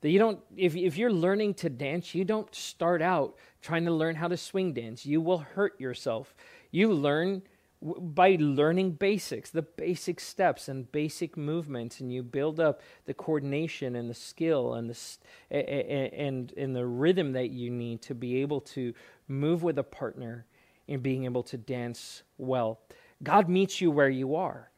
That 0.00 0.10
you 0.10 0.18
don't 0.18 0.40
if 0.56 0.74
if 0.74 0.98
you're 0.98 1.12
learning 1.12 1.54
to 1.54 1.70
dance, 1.70 2.16
you 2.16 2.24
don't 2.24 2.52
start 2.52 3.00
out 3.00 3.36
trying 3.62 3.84
to 3.84 3.92
learn 3.92 4.16
how 4.16 4.26
to 4.26 4.36
swing 4.36 4.72
dance. 4.72 5.06
You 5.06 5.20
will 5.20 5.38
hurt 5.38 5.80
yourself. 5.80 6.34
You 6.72 6.92
learn 6.92 7.42
by 7.80 8.36
learning 8.40 8.92
basics, 8.92 9.50
the 9.50 9.62
basic 9.62 10.18
steps 10.18 10.68
and 10.68 10.90
basic 10.90 11.36
movements, 11.36 12.00
and 12.00 12.12
you 12.12 12.24
build 12.24 12.58
up 12.58 12.82
the 13.06 13.14
coordination 13.14 13.94
and 13.94 14.10
the 14.10 14.14
skill 14.14 14.74
and 14.74 14.90
the 14.90 15.54
and 15.54 16.52
and 16.56 16.74
the 16.74 16.86
rhythm 16.86 17.32
that 17.34 17.50
you 17.50 17.70
need 17.70 18.02
to 18.02 18.16
be 18.16 18.42
able 18.42 18.60
to 18.60 18.92
move 19.28 19.62
with 19.62 19.78
a 19.78 19.84
partner 19.84 20.44
in 20.90 21.00
being 21.00 21.24
able 21.24 21.44
to 21.44 21.56
dance 21.56 22.24
well. 22.36 22.80
God 23.22 23.48
meets 23.48 23.80
you 23.80 23.90
where 23.90 24.10
you 24.10 24.34
are. 24.34 24.70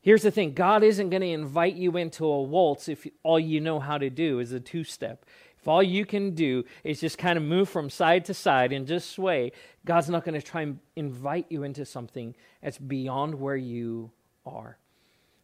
Here's 0.00 0.22
the 0.22 0.30
thing 0.30 0.54
God 0.54 0.82
isn't 0.82 1.10
going 1.10 1.20
to 1.20 1.28
invite 1.28 1.74
you 1.74 1.96
into 1.98 2.24
a 2.24 2.42
waltz 2.42 2.88
if 2.88 3.06
all 3.22 3.38
you 3.38 3.60
know 3.60 3.78
how 3.78 3.98
to 3.98 4.08
do 4.08 4.40
is 4.40 4.50
a 4.52 4.60
two 4.60 4.82
step. 4.82 5.26
If 5.60 5.68
all 5.68 5.82
you 5.82 6.06
can 6.06 6.34
do 6.34 6.64
is 6.84 7.00
just 7.00 7.18
kind 7.18 7.36
of 7.36 7.44
move 7.44 7.68
from 7.68 7.90
side 7.90 8.24
to 8.26 8.34
side 8.34 8.72
and 8.72 8.86
just 8.86 9.10
sway, 9.10 9.52
God's 9.84 10.08
not 10.08 10.24
going 10.24 10.40
to 10.40 10.46
try 10.46 10.62
and 10.62 10.78
invite 10.96 11.46
you 11.50 11.64
into 11.64 11.84
something 11.84 12.34
that's 12.62 12.78
beyond 12.78 13.34
where 13.34 13.56
you 13.56 14.10
are. 14.46 14.78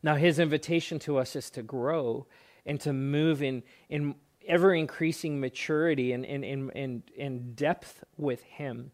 Now, 0.02 0.14
His 0.14 0.38
invitation 0.38 0.98
to 1.00 1.18
us 1.18 1.37
is 1.37 1.50
to 1.50 1.62
grow 1.62 2.26
and 2.64 2.80
to 2.80 2.94
move 2.94 3.42
in, 3.42 3.62
in 3.90 4.14
ever 4.46 4.72
increasing 4.72 5.40
maturity 5.40 6.12
and, 6.12 6.24
and, 6.24 6.44
and, 6.44 6.70
and, 6.74 7.02
and 7.18 7.56
depth 7.56 8.04
with 8.16 8.42
Him. 8.44 8.92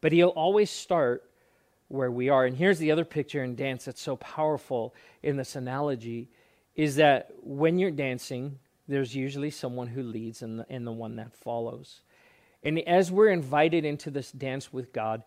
But 0.00 0.12
he'll 0.12 0.28
always 0.28 0.70
start 0.70 1.24
where 1.88 2.10
we 2.10 2.28
are. 2.28 2.44
And 2.44 2.56
here's 2.56 2.78
the 2.78 2.90
other 2.90 3.04
picture 3.04 3.42
in 3.44 3.54
dance 3.54 3.84
that's 3.84 4.00
so 4.00 4.16
powerful 4.16 4.94
in 5.22 5.36
this 5.36 5.56
analogy 5.56 6.28
is 6.74 6.96
that 6.96 7.30
when 7.42 7.78
you're 7.78 7.90
dancing, 7.90 8.58
there's 8.88 9.14
usually 9.14 9.50
someone 9.50 9.88
who 9.88 10.02
leads 10.02 10.42
and 10.42 10.60
the, 10.60 10.66
and 10.68 10.86
the 10.86 10.92
one 10.92 11.16
that 11.16 11.34
follows. 11.34 12.00
And 12.62 12.78
as 12.80 13.10
we're 13.10 13.30
invited 13.30 13.84
into 13.84 14.10
this 14.10 14.30
dance 14.32 14.72
with 14.72 14.92
God, 14.92 15.22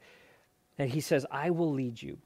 that 0.78 0.90
He 0.90 1.02
says, 1.02 1.26
I 1.32 1.50
will 1.50 1.72
lead 1.72 2.02
you, 2.02 2.18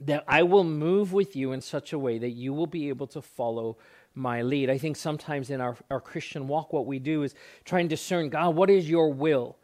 that 0.00 0.24
I 0.28 0.42
will 0.42 0.64
move 0.64 1.12
with 1.12 1.34
you 1.34 1.52
in 1.52 1.60
such 1.60 1.92
a 1.92 1.98
way 1.98 2.18
that 2.18 2.30
you 2.30 2.52
will 2.52 2.66
be 2.66 2.88
able 2.88 3.06
to 3.08 3.22
follow 3.22 3.76
my 4.14 4.42
lead. 4.42 4.70
I 4.70 4.78
think 4.78 4.96
sometimes 4.96 5.50
in 5.50 5.60
our, 5.60 5.76
our 5.90 6.00
Christian 6.00 6.48
walk, 6.48 6.72
what 6.72 6.86
we 6.86 6.98
do 6.98 7.22
is 7.22 7.34
try 7.64 7.80
and 7.80 7.88
discern 7.88 8.28
God, 8.28 8.54
what 8.54 8.70
is 8.70 8.88
your 8.88 9.12
will? 9.12 9.56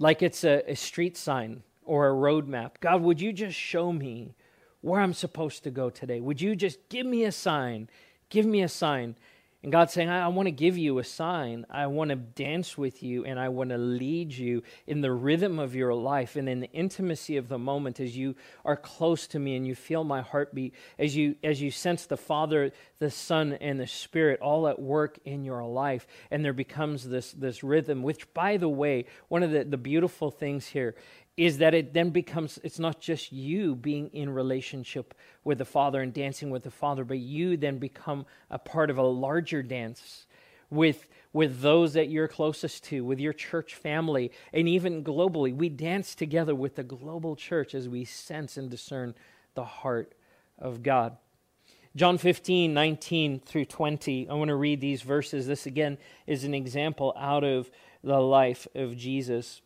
Like 0.00 0.22
it's 0.22 0.42
a, 0.42 0.68
a 0.68 0.74
street 0.74 1.16
sign 1.16 1.62
or 1.84 2.08
a 2.08 2.12
road 2.12 2.48
map. 2.48 2.80
God, 2.80 3.02
would 3.02 3.20
you 3.20 3.32
just 3.32 3.56
show 3.56 3.92
me 3.92 4.34
where 4.80 5.00
I'm 5.00 5.12
supposed 5.12 5.62
to 5.64 5.70
go 5.70 5.90
today? 5.90 6.20
Would 6.20 6.40
you 6.40 6.56
just 6.56 6.88
give 6.88 7.06
me 7.06 7.24
a 7.24 7.32
sign? 7.32 7.88
Give 8.30 8.46
me 8.46 8.62
a 8.62 8.68
sign. 8.68 9.14
And 9.62 9.70
God's 9.70 9.92
saying, 9.92 10.08
I, 10.08 10.24
I 10.24 10.28
want 10.28 10.46
to 10.46 10.52
give 10.52 10.78
you 10.78 10.98
a 10.98 11.04
sign. 11.04 11.66
I 11.68 11.86
want 11.86 12.08
to 12.08 12.16
dance 12.16 12.78
with 12.78 13.02
you 13.02 13.26
and 13.26 13.38
I 13.38 13.50
want 13.50 13.70
to 13.70 13.76
lead 13.76 14.32
you 14.32 14.62
in 14.86 15.02
the 15.02 15.12
rhythm 15.12 15.58
of 15.58 15.74
your 15.74 15.92
life 15.92 16.36
and 16.36 16.48
in 16.48 16.60
the 16.60 16.70
intimacy 16.72 17.36
of 17.36 17.48
the 17.48 17.58
moment 17.58 18.00
as 18.00 18.16
you 18.16 18.36
are 18.64 18.76
close 18.76 19.26
to 19.28 19.38
me 19.38 19.56
and 19.56 19.66
you 19.66 19.74
feel 19.74 20.02
my 20.02 20.22
heartbeat, 20.22 20.74
as 20.98 21.14
you 21.14 21.36
as 21.44 21.60
you 21.60 21.70
sense 21.70 22.06
the 22.06 22.16
Father, 22.16 22.72
the 23.00 23.10
Son, 23.10 23.52
and 23.52 23.78
the 23.78 23.86
Spirit 23.86 24.40
all 24.40 24.66
at 24.66 24.80
work 24.80 25.18
in 25.26 25.44
your 25.44 25.62
life. 25.64 26.06
And 26.30 26.42
there 26.42 26.54
becomes 26.54 27.06
this, 27.06 27.32
this 27.32 27.62
rhythm, 27.62 28.02
which 28.02 28.32
by 28.32 28.56
the 28.56 28.68
way, 28.68 29.04
one 29.28 29.42
of 29.42 29.50
the, 29.50 29.64
the 29.64 29.76
beautiful 29.76 30.30
things 30.30 30.66
here 30.66 30.94
is 31.40 31.56
that 31.56 31.72
it 31.72 31.94
then 31.94 32.10
becomes 32.10 32.58
it's 32.62 32.78
not 32.78 33.00
just 33.00 33.32
you 33.32 33.74
being 33.74 34.08
in 34.08 34.28
relationship 34.28 35.14
with 35.42 35.56
the 35.56 35.64
father 35.64 36.02
and 36.02 36.12
dancing 36.12 36.50
with 36.50 36.64
the 36.64 36.70
father 36.70 37.02
but 37.02 37.18
you 37.18 37.56
then 37.56 37.78
become 37.78 38.26
a 38.50 38.58
part 38.58 38.90
of 38.90 38.98
a 38.98 39.02
larger 39.02 39.62
dance 39.62 40.26
with 40.68 41.08
with 41.32 41.62
those 41.62 41.94
that 41.94 42.10
you're 42.10 42.28
closest 42.28 42.84
to 42.84 43.02
with 43.02 43.18
your 43.18 43.32
church 43.32 43.74
family 43.74 44.30
and 44.52 44.68
even 44.68 45.02
globally. 45.02 45.54
We 45.54 45.70
dance 45.70 46.14
together 46.14 46.54
with 46.54 46.74
the 46.74 46.82
global 46.82 47.36
church 47.36 47.74
as 47.74 47.88
we 47.88 48.04
sense 48.04 48.58
and 48.58 48.68
discern 48.68 49.14
the 49.54 49.64
heart 49.64 50.12
of 50.58 50.82
god. 50.82 51.16
John 51.96 52.18
15 52.18 52.74
19 52.74 53.40
through 53.40 53.64
20 53.64 54.28
i 54.28 54.34
want 54.34 54.48
to 54.48 54.56
read 54.56 54.82
these 54.82 55.00
verses. 55.00 55.46
This 55.46 55.64
again 55.64 55.96
is 56.26 56.44
an 56.44 56.52
example 56.52 57.14
out 57.16 57.44
of 57.44 57.70
the 58.04 58.20
life 58.20 58.68
of 58.74 58.94
jesus 58.94 59.62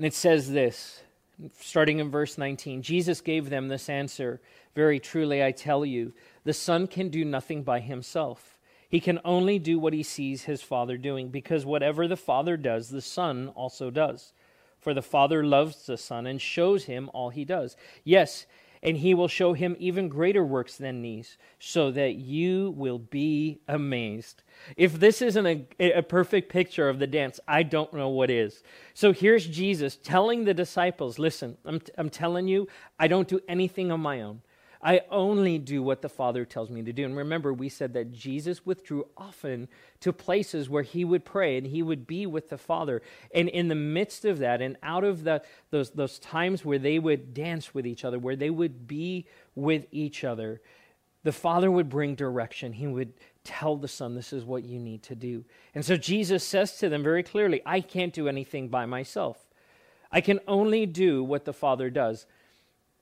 and 0.00 0.06
it 0.06 0.14
says 0.14 0.50
this, 0.50 1.02
starting 1.60 1.98
in 1.98 2.10
verse 2.10 2.38
19 2.38 2.80
Jesus 2.80 3.20
gave 3.20 3.50
them 3.50 3.68
this 3.68 3.90
answer 3.90 4.40
Very 4.74 4.98
truly, 4.98 5.44
I 5.44 5.52
tell 5.52 5.84
you, 5.84 6.14
the 6.42 6.54
Son 6.54 6.86
can 6.86 7.10
do 7.10 7.22
nothing 7.22 7.62
by 7.62 7.80
himself. 7.80 8.56
He 8.88 8.98
can 8.98 9.20
only 9.26 9.58
do 9.58 9.78
what 9.78 9.92
he 9.92 10.02
sees 10.02 10.44
his 10.44 10.62
Father 10.62 10.96
doing, 10.96 11.28
because 11.28 11.66
whatever 11.66 12.08
the 12.08 12.16
Father 12.16 12.56
does, 12.56 12.88
the 12.88 13.02
Son 13.02 13.48
also 13.48 13.90
does. 13.90 14.32
For 14.78 14.94
the 14.94 15.02
Father 15.02 15.44
loves 15.44 15.84
the 15.84 15.98
Son 15.98 16.26
and 16.26 16.40
shows 16.40 16.84
him 16.84 17.10
all 17.12 17.28
he 17.28 17.44
does. 17.44 17.76
Yes, 18.02 18.46
and 18.82 18.96
he 18.96 19.14
will 19.14 19.28
show 19.28 19.52
him 19.52 19.76
even 19.78 20.08
greater 20.08 20.44
works 20.44 20.76
than 20.76 21.02
these, 21.02 21.36
so 21.58 21.90
that 21.90 22.14
you 22.14 22.70
will 22.76 22.98
be 22.98 23.60
amazed. 23.68 24.42
If 24.76 24.94
this 24.98 25.20
isn't 25.20 25.46
a, 25.46 25.66
a, 25.78 26.02
perfect 26.02 26.50
picture 26.50 26.88
of 26.88 26.98
the 26.98 27.06
dance, 27.06 27.40
I 27.46 27.62
don't 27.62 27.92
know 27.92 28.08
what 28.08 28.30
is. 28.30 28.62
So 28.94 29.12
here's 29.12 29.46
Jesus 29.46 29.96
telling 30.02 30.44
the 30.44 30.54
disciples 30.54 31.18
listen, 31.18 31.58
I'm, 31.64 31.80
t- 31.80 31.92
I'm 31.98 32.10
telling 32.10 32.48
you, 32.48 32.68
I 32.98 33.06
don't 33.08 33.28
do 33.28 33.40
anything 33.48 33.90
on 33.90 34.00
my 34.00 34.22
own. 34.22 34.42
I 34.82 35.02
only 35.10 35.58
do 35.58 35.82
what 35.82 36.00
the 36.00 36.08
Father 36.08 36.46
tells 36.46 36.70
me 36.70 36.82
to 36.82 36.92
do. 36.92 37.04
And 37.04 37.16
remember, 37.16 37.52
we 37.52 37.68
said 37.68 37.92
that 37.92 38.12
Jesus 38.12 38.64
withdrew 38.64 39.06
often 39.16 39.68
to 40.00 40.12
places 40.12 40.70
where 40.70 40.82
he 40.82 41.04
would 41.04 41.24
pray 41.24 41.58
and 41.58 41.66
he 41.66 41.82
would 41.82 42.06
be 42.06 42.24
with 42.24 42.48
the 42.48 42.56
Father. 42.56 43.02
And 43.34 43.48
in 43.50 43.68
the 43.68 43.74
midst 43.74 44.24
of 44.24 44.38
that, 44.38 44.62
and 44.62 44.78
out 44.82 45.04
of 45.04 45.24
the, 45.24 45.42
those, 45.70 45.90
those 45.90 46.18
times 46.18 46.64
where 46.64 46.78
they 46.78 46.98
would 46.98 47.34
dance 47.34 47.74
with 47.74 47.86
each 47.86 48.04
other, 48.06 48.18
where 48.18 48.36
they 48.36 48.48
would 48.48 48.88
be 48.88 49.26
with 49.54 49.86
each 49.90 50.24
other, 50.24 50.62
the 51.24 51.32
Father 51.32 51.70
would 51.70 51.90
bring 51.90 52.14
direction. 52.14 52.72
He 52.72 52.86
would 52.86 53.12
tell 53.44 53.76
the 53.76 53.88
Son, 53.88 54.14
This 54.14 54.32
is 54.32 54.44
what 54.44 54.64
you 54.64 54.78
need 54.78 55.02
to 55.04 55.14
do. 55.14 55.44
And 55.74 55.84
so 55.84 55.98
Jesus 55.98 56.42
says 56.42 56.78
to 56.78 56.88
them 56.88 57.02
very 57.02 57.22
clearly, 57.22 57.60
I 57.66 57.82
can't 57.82 58.14
do 58.14 58.28
anything 58.28 58.68
by 58.68 58.86
myself. 58.86 59.36
I 60.10 60.22
can 60.22 60.40
only 60.48 60.86
do 60.86 61.22
what 61.22 61.44
the 61.44 61.52
Father 61.52 61.90
does. 61.90 62.24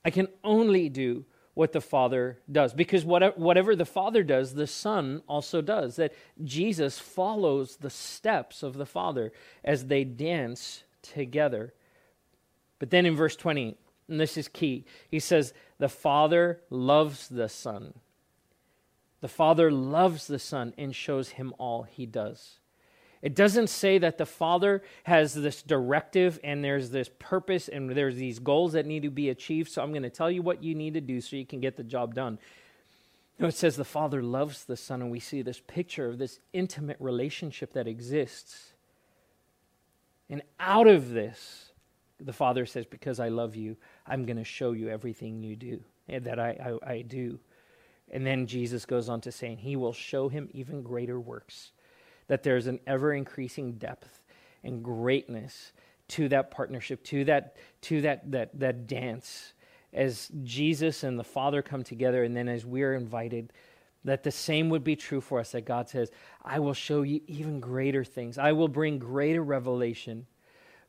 I 0.05 0.11
can 0.11 0.27
only 0.43 0.89
do 0.89 1.25
what 1.59 1.73
the 1.73 1.81
Father 1.81 2.39
does. 2.51 2.73
Because 2.73 3.05
whatever 3.05 3.75
the 3.75 3.85
Father 3.85 4.23
does, 4.23 4.55
the 4.55 4.69
Son 4.69 5.23
also 5.27 5.61
does. 5.61 5.97
That 5.97 6.13
Jesus 6.45 7.01
follows 7.01 7.79
the 7.79 7.91
steps 7.91 8.63
of 8.63 8.75
the 8.75 8.87
Father 8.87 9.33
as 9.65 9.87
they 9.87 10.05
dance 10.05 10.85
together. 11.03 11.75
But 12.79 12.91
then 12.91 13.07
in 13.07 13.17
verse 13.17 13.35
20, 13.35 13.77
and 14.07 14.21
this 14.21 14.37
is 14.37 14.47
key, 14.47 14.85
he 15.11 15.19
says, 15.19 15.53
The 15.79 15.89
Father 15.89 16.61
loves 16.71 17.27
the 17.27 17.49
Son. 17.49 17.95
The 19.21 19.27
Father 19.27 19.73
loves 19.73 20.29
the 20.29 20.39
Son 20.39 20.73
and 20.79 20.95
shows 20.95 21.31
him 21.31 21.53
all 21.59 21.83
he 21.83 22.07
does. 22.07 22.61
It 23.21 23.35
doesn't 23.35 23.67
say 23.69 23.99
that 23.99 24.19
the 24.19 24.27
Father 24.27 24.83
has 25.03 25.35
this 25.35 25.63
directive 25.63 26.39
and 26.45 26.63
there's 26.63 26.91
this 26.91 27.11
purpose 27.19 27.69
and 27.69 27.91
there's 27.91 28.17
these 28.17 28.39
goals 28.39 28.73
that 28.73 28.87
need 28.87 29.03
to 29.03 29.11
be 29.11 29.29
achieved. 29.29 29.71
So 29.71 29.83
I'm 29.83 29.91
going 29.91 30.05
to 30.05 30.11
tell 30.11 30.31
you 30.31 30.43
what 30.43 30.63
you 30.63 30.75
need 30.75 30.95
to 30.95 31.01
do 31.01 31.21
so 31.21 31.37
you 31.37 31.47
can 31.47 31.61
get 31.61 31.77
the 31.77 31.83
job 31.83 32.15
done. 32.15 32.39
No, 33.39 33.49
it 33.49 33.55
says 33.55 33.77
the 33.77 33.85
Father 33.85 34.23
loves 34.23 34.65
the 34.65 34.77
Son, 34.77 35.01
and 35.01 35.11
we 35.11 35.21
see 35.21 35.43
this 35.43 35.61
picture 35.61 36.09
of 36.09 36.19
this 36.19 36.41
intimate 36.53 36.97
relationship 36.99 37.73
that 37.75 37.87
exists. 37.87 38.73
And 40.29 40.43
out 40.59 40.89
of 40.89 41.11
this, 41.11 41.71
the 42.19 42.33
Father 42.33 42.67
says, 42.67 42.85
Because 42.85 43.21
I 43.21 43.29
love 43.29 43.55
you, 43.55 43.77
I'm 44.07 44.27
going 44.27 44.39
to 44.39 44.45
show 44.45 44.73
you 44.73 44.89
everything 44.89 45.43
you 45.45 45.55
do, 45.55 45.85
and 46.09 46.25
that 46.25 46.41
I, 46.41 46.79
I, 46.85 46.93
I 46.93 47.03
do. 47.03 47.39
And 48.11 48.27
then 48.27 48.47
Jesus 48.47 48.85
goes 48.85 49.09
on 49.09 49.21
to 49.21 49.31
saying, 49.31 49.59
He 49.59 49.77
will 49.77 49.93
show 49.93 50.29
him 50.29 50.49
even 50.53 50.83
greater 50.83 51.21
works 51.21 51.71
that 52.29 52.43
there's 52.43 52.67
an 52.67 52.81
ever 52.87 53.13
increasing 53.13 53.73
depth 53.73 54.23
and 54.63 54.83
greatness 54.83 55.73
to 56.09 56.29
that 56.29 56.51
partnership, 56.51 57.03
to 57.05 57.25
that, 57.25 57.57
to 57.83 58.01
that, 58.03 58.31
that, 58.31 58.59
that 58.59 58.87
dance 58.87 59.53
as 59.93 60.31
Jesus 60.45 61.03
and 61.03 61.19
the 61.19 61.25
Father 61.25 61.63
come 61.63 61.83
together, 61.83 62.23
and 62.23 62.37
then 62.37 62.49
as 62.49 62.65
we're 62.65 62.95
invited, 62.95 63.53
that 64.05 64.23
the 64.23 64.31
same 64.31 64.69
would 64.71 64.85
be 64.85 64.97
true 64.97 65.21
for 65.21 65.41
us 65.41 65.53
that 65.53 65.65
God 65.65 65.89
says, 65.89 66.11
I 66.45 66.61
will 66.61 66.75
show 66.75 67.03
you 67.03 67.21
even 67.27 67.61
greater 67.61 68.05
things, 68.05 68.39
I 68.39 68.53
will 68.53 68.69
bring 68.69 68.99
greater 68.99 69.43
revelation. 69.43 70.27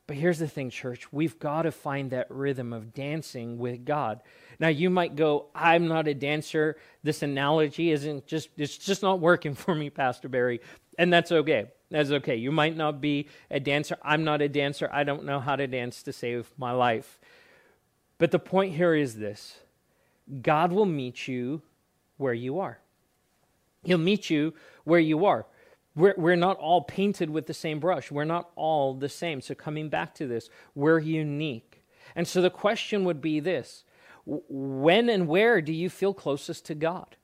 But 0.06 0.16
here's 0.16 0.40
the 0.40 0.48
thing, 0.48 0.70
church. 0.70 1.12
We've 1.12 1.38
got 1.38 1.62
to 1.62 1.70
find 1.70 2.10
that 2.10 2.26
rhythm 2.30 2.72
of 2.72 2.92
dancing 2.92 3.58
with 3.58 3.84
God. 3.84 4.22
Now, 4.58 4.66
you 4.66 4.90
might 4.90 5.14
go, 5.14 5.46
I'm 5.54 5.86
not 5.86 6.08
a 6.08 6.14
dancer. 6.14 6.78
This 7.04 7.22
analogy 7.22 7.92
isn't 7.92 8.26
just, 8.26 8.48
it's 8.56 8.76
just 8.76 9.02
not 9.02 9.20
working 9.20 9.54
for 9.54 9.72
me, 9.72 9.88
Pastor 9.88 10.28
Barry. 10.28 10.62
And 11.00 11.10
that's 11.10 11.32
okay. 11.32 11.68
That's 11.90 12.10
okay. 12.10 12.36
You 12.36 12.52
might 12.52 12.76
not 12.76 13.00
be 13.00 13.26
a 13.50 13.58
dancer. 13.58 13.96
I'm 14.02 14.22
not 14.22 14.42
a 14.42 14.50
dancer. 14.50 14.90
I 14.92 15.02
don't 15.02 15.24
know 15.24 15.40
how 15.40 15.56
to 15.56 15.66
dance 15.66 16.02
to 16.02 16.12
save 16.12 16.52
my 16.58 16.72
life. 16.72 17.18
But 18.18 18.32
the 18.32 18.38
point 18.38 18.74
here 18.74 18.94
is 18.94 19.16
this 19.16 19.60
God 20.42 20.72
will 20.72 20.84
meet 20.84 21.26
you 21.26 21.62
where 22.18 22.34
you 22.34 22.58
are. 22.58 22.80
He'll 23.82 23.96
meet 23.96 24.28
you 24.28 24.52
where 24.84 25.00
you 25.00 25.24
are. 25.24 25.46
We're, 25.96 26.14
we're 26.18 26.36
not 26.36 26.58
all 26.58 26.82
painted 26.82 27.30
with 27.30 27.46
the 27.46 27.54
same 27.54 27.80
brush. 27.80 28.10
We're 28.10 28.24
not 28.24 28.50
all 28.54 28.92
the 28.92 29.08
same. 29.08 29.40
So, 29.40 29.54
coming 29.54 29.88
back 29.88 30.14
to 30.16 30.26
this, 30.26 30.50
we're 30.74 30.98
unique. 30.98 31.82
And 32.14 32.28
so 32.28 32.42
the 32.42 32.50
question 32.50 33.04
would 33.04 33.22
be 33.22 33.40
this 33.40 33.84
When 34.26 35.08
and 35.08 35.26
where 35.26 35.62
do 35.62 35.72
you 35.72 35.88
feel 35.88 36.12
closest 36.12 36.66
to 36.66 36.74
God? 36.74 37.16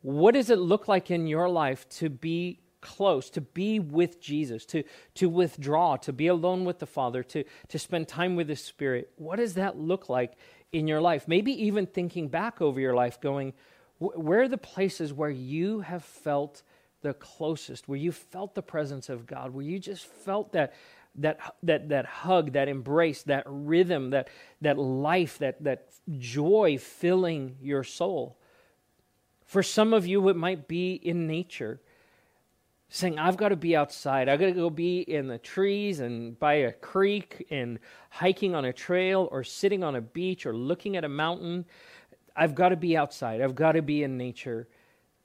What 0.00 0.32
does 0.32 0.48
it 0.48 0.58
look 0.58 0.88
like 0.88 1.10
in 1.10 1.26
your 1.26 1.50
life 1.50 1.86
to 1.90 2.08
be 2.08 2.60
close, 2.80 3.30
to 3.30 3.40
be 3.40 3.78
with 3.80 4.20
Jesus, 4.20 4.64
to, 4.66 4.82
to 5.14 5.28
withdraw, 5.28 5.96
to 5.96 6.12
be 6.12 6.26
alone 6.26 6.64
with 6.64 6.78
the 6.78 6.86
Father, 6.86 7.22
to, 7.24 7.44
to 7.68 7.78
spend 7.78 8.08
time 8.08 8.36
with 8.36 8.48
the 8.48 8.56
Spirit? 8.56 9.10
What 9.16 9.36
does 9.36 9.54
that 9.54 9.78
look 9.78 10.08
like 10.08 10.34
in 10.72 10.86
your 10.86 11.00
life? 11.00 11.26
Maybe 11.28 11.52
even 11.64 11.86
thinking 11.86 12.28
back 12.28 12.60
over 12.60 12.80
your 12.80 12.94
life, 12.94 13.20
going, 13.20 13.54
Where 13.98 14.42
are 14.42 14.48
the 14.48 14.58
places 14.58 15.12
where 15.12 15.30
you 15.30 15.80
have 15.80 16.04
felt 16.04 16.62
the 17.02 17.14
closest, 17.14 17.88
where 17.88 17.98
you 17.98 18.12
felt 18.12 18.54
the 18.54 18.62
presence 18.62 19.08
of 19.08 19.26
God, 19.26 19.54
where 19.54 19.64
you 19.64 19.78
just 19.78 20.06
felt 20.06 20.52
that 20.52 20.74
that 21.18 21.38
that 21.62 21.88
that 21.88 22.06
hug, 22.06 22.52
that 22.52 22.68
embrace, 22.68 23.22
that 23.24 23.44
rhythm, 23.46 24.10
that 24.10 24.28
that 24.60 24.78
life, 24.78 25.38
that 25.38 25.62
that 25.64 25.86
joy 26.18 26.78
filling 26.78 27.56
your 27.60 27.84
soul. 27.84 28.36
For 29.44 29.62
some 29.62 29.94
of 29.94 30.06
you, 30.06 30.28
it 30.28 30.36
might 30.36 30.66
be 30.66 30.94
in 30.94 31.26
nature. 31.26 31.80
Saying, 32.88 33.18
I've 33.18 33.36
got 33.36 33.48
to 33.48 33.56
be 33.56 33.74
outside. 33.74 34.28
I've 34.28 34.38
got 34.38 34.46
to 34.46 34.52
go 34.52 34.70
be 34.70 35.00
in 35.00 35.26
the 35.26 35.38
trees 35.38 36.00
and 36.00 36.38
by 36.38 36.54
a 36.54 36.72
creek 36.72 37.46
and 37.50 37.80
hiking 38.10 38.54
on 38.54 38.64
a 38.64 38.72
trail 38.72 39.28
or 39.32 39.42
sitting 39.42 39.82
on 39.82 39.96
a 39.96 40.00
beach 40.00 40.46
or 40.46 40.56
looking 40.56 40.96
at 40.96 41.04
a 41.04 41.08
mountain. 41.08 41.64
I've 42.36 42.54
got 42.54 42.68
to 42.68 42.76
be 42.76 42.96
outside. 42.96 43.40
I've 43.40 43.56
got 43.56 43.72
to 43.72 43.82
be 43.82 44.04
in 44.04 44.16
nature. 44.16 44.68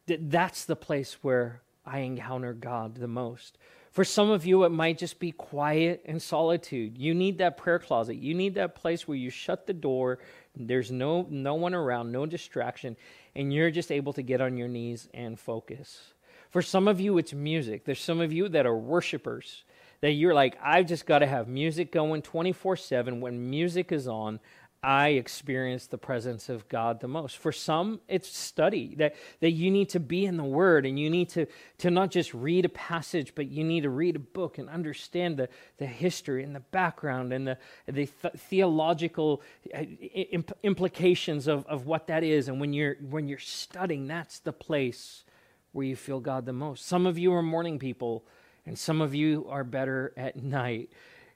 That's 0.08 0.66
the 0.66 0.76
place 0.76 1.18
where 1.22 1.62
I 1.86 2.00
encounter 2.00 2.54
God 2.54 2.96
the 2.96 3.08
most. 3.08 3.58
For 3.92 4.06
some 4.06 4.32
of 4.32 4.46
you, 4.46 4.64
it 4.64 4.70
might 4.70 4.98
just 4.98 5.20
be 5.20 5.34
quiet 5.34 6.02
and 6.06 6.22
solitude. 6.22 6.98
You 6.98 7.14
need 7.14 7.40
that 7.40 7.58
prayer 7.58 7.78
closet. 7.78 8.16
You 8.16 8.34
need 8.34 8.56
that 8.56 8.74
place 8.74 9.06
where 9.06 9.18
you 9.18 9.30
shut 9.30 9.68
the 9.68 9.74
door. 9.74 10.20
There's 10.56 10.92
no, 10.92 11.28
no 11.30 11.56
one 11.56 11.74
around, 11.74 12.12
no 12.12 12.26
distraction, 12.26 12.96
and 13.36 13.54
you're 13.54 13.70
just 13.70 13.92
able 13.92 14.14
to 14.14 14.22
get 14.22 14.40
on 14.40 14.56
your 14.56 14.70
knees 14.70 15.10
and 15.14 15.38
focus. 15.38 16.14
For 16.52 16.62
some 16.62 16.88
of 16.88 17.00
you, 17.00 17.18
it's 17.18 17.34
music. 17.34 17.86
There's 17.86 18.02
some 18.02 18.20
of 18.20 18.32
you 18.34 18.50
that 18.50 18.66
are 18.66 18.76
worshipers, 18.76 19.64
that 20.02 20.12
you're 20.12 20.34
like, 20.34 20.58
I've 20.62 20.86
just 20.86 21.06
got 21.06 21.20
to 21.20 21.28
have 21.28 21.48
music 21.48 21.92
going 21.92 22.22
24 22.22 22.76
7. 22.76 23.22
When 23.22 23.50
music 23.50 23.92
is 23.94 24.08
on, 24.08 24.40
I 24.84 25.10
experience 25.10 25.86
the 25.88 26.00
presence 26.00 26.50
of 26.50 26.68
God 26.68 27.00
the 27.00 27.08
most. 27.08 27.38
For 27.38 27.52
some, 27.52 28.02
it's 28.08 28.36
study, 28.36 28.96
that, 28.96 29.16
that 29.40 29.52
you 29.52 29.70
need 29.70 29.90
to 29.90 30.00
be 30.00 30.26
in 30.26 30.38
the 30.38 30.44
Word 30.44 30.88
and 30.88 31.00
you 31.00 31.10
need 31.10 31.30
to, 31.30 31.46
to 31.78 31.92
not 31.92 32.10
just 32.10 32.34
read 32.34 32.66
a 32.66 32.70
passage, 32.70 33.34
but 33.36 33.48
you 33.48 33.64
need 33.64 33.82
to 33.82 33.92
read 33.92 34.16
a 34.16 34.20
book 34.20 34.58
and 34.58 34.68
understand 34.70 35.38
the, 35.38 35.50
the 35.78 35.86
history 35.86 36.44
and 36.44 36.56
the 36.56 36.62
background 36.62 37.32
and 37.32 37.48
the, 37.48 37.58
the 37.86 38.08
th- 38.08 38.34
theological 38.36 39.44
uh, 39.74 39.84
imp- 39.84 40.58
implications 40.64 41.48
of, 41.48 41.66
of 41.68 41.86
what 41.86 42.08
that 42.08 42.24
is. 42.24 42.48
And 42.48 42.60
when 42.60 42.74
you're, 42.74 42.96
when 43.08 43.28
you're 43.28 43.38
studying, 43.38 44.08
that's 44.08 44.40
the 44.40 44.54
place 44.54 45.24
where 45.72 45.86
you 45.86 45.96
feel 45.96 46.20
God 46.20 46.46
the 46.46 46.54
most. 46.54 46.86
Some 46.86 47.06
of 47.06 47.18
you 47.18 47.34
are 47.34 47.42
morning 47.42 47.80
people, 47.80 48.24
and 48.66 48.78
some 48.78 49.02
of 49.02 49.16
you 49.16 49.46
are 49.50 49.64
better 49.64 50.14
at 50.18 50.42
night 50.42 50.90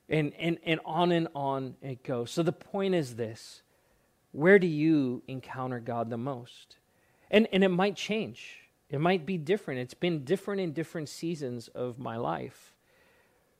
and, 0.10 0.34
and, 0.38 0.60
and 0.64 0.80
on 0.86 1.12
and 1.12 1.28
on 1.34 1.76
it 1.82 2.04
goes. 2.04 2.32
So 2.32 2.44
the 2.44 2.52
point 2.52 2.96
is 2.96 3.16
this 3.16 3.62
where 4.32 4.60
do 4.60 4.68
you 4.68 5.24
encounter 5.28 5.80
God 5.80 6.10
the 6.10 6.18
most? 6.18 6.76
And, 7.32 7.48
and 7.52 7.64
it 7.64 7.70
might 7.70 7.96
change, 7.96 8.60
it 8.90 9.00
might 9.00 9.26
be 9.26 9.38
different. 9.38 9.80
It's 9.80 9.94
been 9.94 10.24
different 10.24 10.62
in 10.62 10.74
different 10.74 11.10
seasons 11.10 11.68
of 11.70 11.98
my 11.98 12.18
life. 12.18 12.74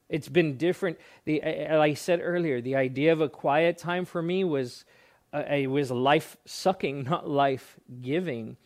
It's 0.08 0.30
been 0.30 0.58
different. 0.58 1.00
The, 1.26 1.42
like 1.44 1.92
I 1.92 1.94
said 1.96 2.20
earlier, 2.22 2.62
the 2.62 2.76
idea 2.76 3.12
of 3.12 3.22
a 3.22 3.30
quiet 3.30 3.80
time 3.80 4.06
for 4.06 4.22
me 4.22 4.44
was, 4.44 4.86
uh, 5.34 5.40
it 5.50 5.66
was 5.66 5.90
life 5.90 6.38
sucking, 6.46 7.04
not 7.10 7.28
life 7.28 7.80
giving. 8.02 8.58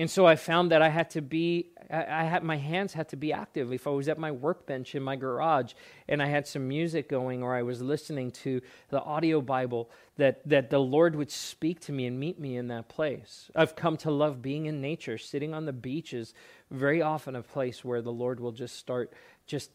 And 0.00 0.10
so 0.10 0.24
I 0.24 0.36
found 0.36 0.70
that 0.70 0.80
I 0.80 0.88
had 0.88 1.10
to 1.10 1.20
be, 1.20 1.72
I 1.90 2.24
had, 2.24 2.42
my 2.42 2.56
hands 2.56 2.94
had 2.94 3.10
to 3.10 3.16
be 3.16 3.34
active. 3.34 3.70
If 3.70 3.86
I 3.86 3.90
was 3.90 4.08
at 4.08 4.16
my 4.16 4.30
workbench 4.30 4.94
in 4.94 5.02
my 5.02 5.14
garage 5.14 5.74
and 6.08 6.22
I 6.22 6.26
had 6.26 6.46
some 6.46 6.66
music 6.66 7.06
going 7.06 7.42
or 7.42 7.54
I 7.54 7.60
was 7.60 7.82
listening 7.82 8.30
to 8.30 8.62
the 8.88 9.02
audio 9.02 9.42
Bible, 9.42 9.90
that, 10.16 10.40
that 10.48 10.70
the 10.70 10.78
Lord 10.78 11.16
would 11.16 11.30
speak 11.30 11.80
to 11.80 11.92
me 11.92 12.06
and 12.06 12.18
meet 12.18 12.40
me 12.40 12.56
in 12.56 12.68
that 12.68 12.88
place. 12.88 13.50
I've 13.54 13.76
come 13.76 13.98
to 13.98 14.10
love 14.10 14.40
being 14.40 14.64
in 14.64 14.80
nature. 14.80 15.18
Sitting 15.18 15.52
on 15.52 15.66
the 15.66 15.72
beach 15.74 16.14
is 16.14 16.32
very 16.70 17.02
often 17.02 17.36
a 17.36 17.42
place 17.42 17.84
where 17.84 18.00
the 18.00 18.10
Lord 18.10 18.40
will 18.40 18.52
just 18.52 18.76
start 18.76 19.12
just 19.46 19.70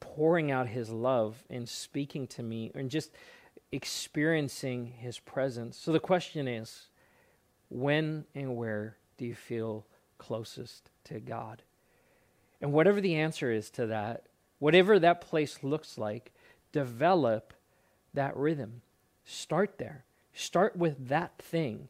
pouring 0.00 0.50
out 0.50 0.66
his 0.66 0.90
love 0.90 1.44
and 1.48 1.68
speaking 1.68 2.26
to 2.26 2.42
me 2.42 2.72
and 2.74 2.90
just 2.90 3.12
experiencing 3.70 4.86
his 4.86 5.20
presence. 5.20 5.78
So 5.78 5.92
the 5.92 6.00
question 6.00 6.48
is, 6.48 6.88
when 7.68 8.24
and 8.34 8.56
where 8.56 8.96
do 9.18 9.26
you 9.26 9.34
feel 9.34 9.84
closest 10.16 10.90
to 11.04 11.20
God? 11.20 11.62
And 12.60 12.72
whatever 12.72 13.00
the 13.00 13.16
answer 13.16 13.52
is 13.52 13.70
to 13.70 13.86
that, 13.86 14.24
whatever 14.58 14.98
that 14.98 15.20
place 15.20 15.62
looks 15.62 15.98
like, 15.98 16.32
develop 16.72 17.52
that 18.14 18.36
rhythm. 18.36 18.82
Start 19.24 19.78
there. 19.78 20.04
Start 20.32 20.76
with 20.76 21.08
that 21.08 21.38
thing. 21.38 21.88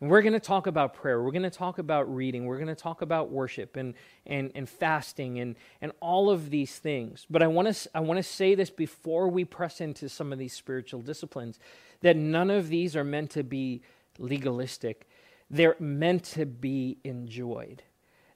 And 0.00 0.10
we're 0.10 0.22
going 0.22 0.32
to 0.32 0.40
talk 0.40 0.66
about 0.66 0.94
prayer. 0.94 1.22
We're 1.22 1.30
going 1.30 1.42
to 1.42 1.50
talk 1.50 1.78
about 1.78 2.12
reading. 2.12 2.44
We're 2.44 2.56
going 2.56 2.66
to 2.66 2.74
talk 2.74 3.02
about 3.02 3.30
worship 3.30 3.76
and, 3.76 3.94
and, 4.26 4.50
and 4.54 4.68
fasting 4.68 5.38
and, 5.38 5.54
and 5.80 5.92
all 6.00 6.28
of 6.28 6.50
these 6.50 6.76
things. 6.76 7.24
But 7.30 7.42
I 7.42 7.46
want 7.46 7.72
to 7.72 7.90
I 7.94 8.00
want 8.00 8.18
to 8.18 8.22
say 8.24 8.56
this 8.56 8.68
before 8.68 9.28
we 9.28 9.44
press 9.44 9.80
into 9.80 10.08
some 10.08 10.32
of 10.32 10.40
these 10.40 10.54
spiritual 10.54 11.02
disciplines 11.02 11.60
that 12.00 12.16
none 12.16 12.50
of 12.50 12.68
these 12.68 12.96
are 12.96 13.04
meant 13.04 13.30
to 13.30 13.44
be 13.44 13.82
legalistic. 14.18 15.08
They're 15.52 15.76
meant 15.78 16.24
to 16.24 16.46
be 16.46 16.98
enjoyed. 17.04 17.82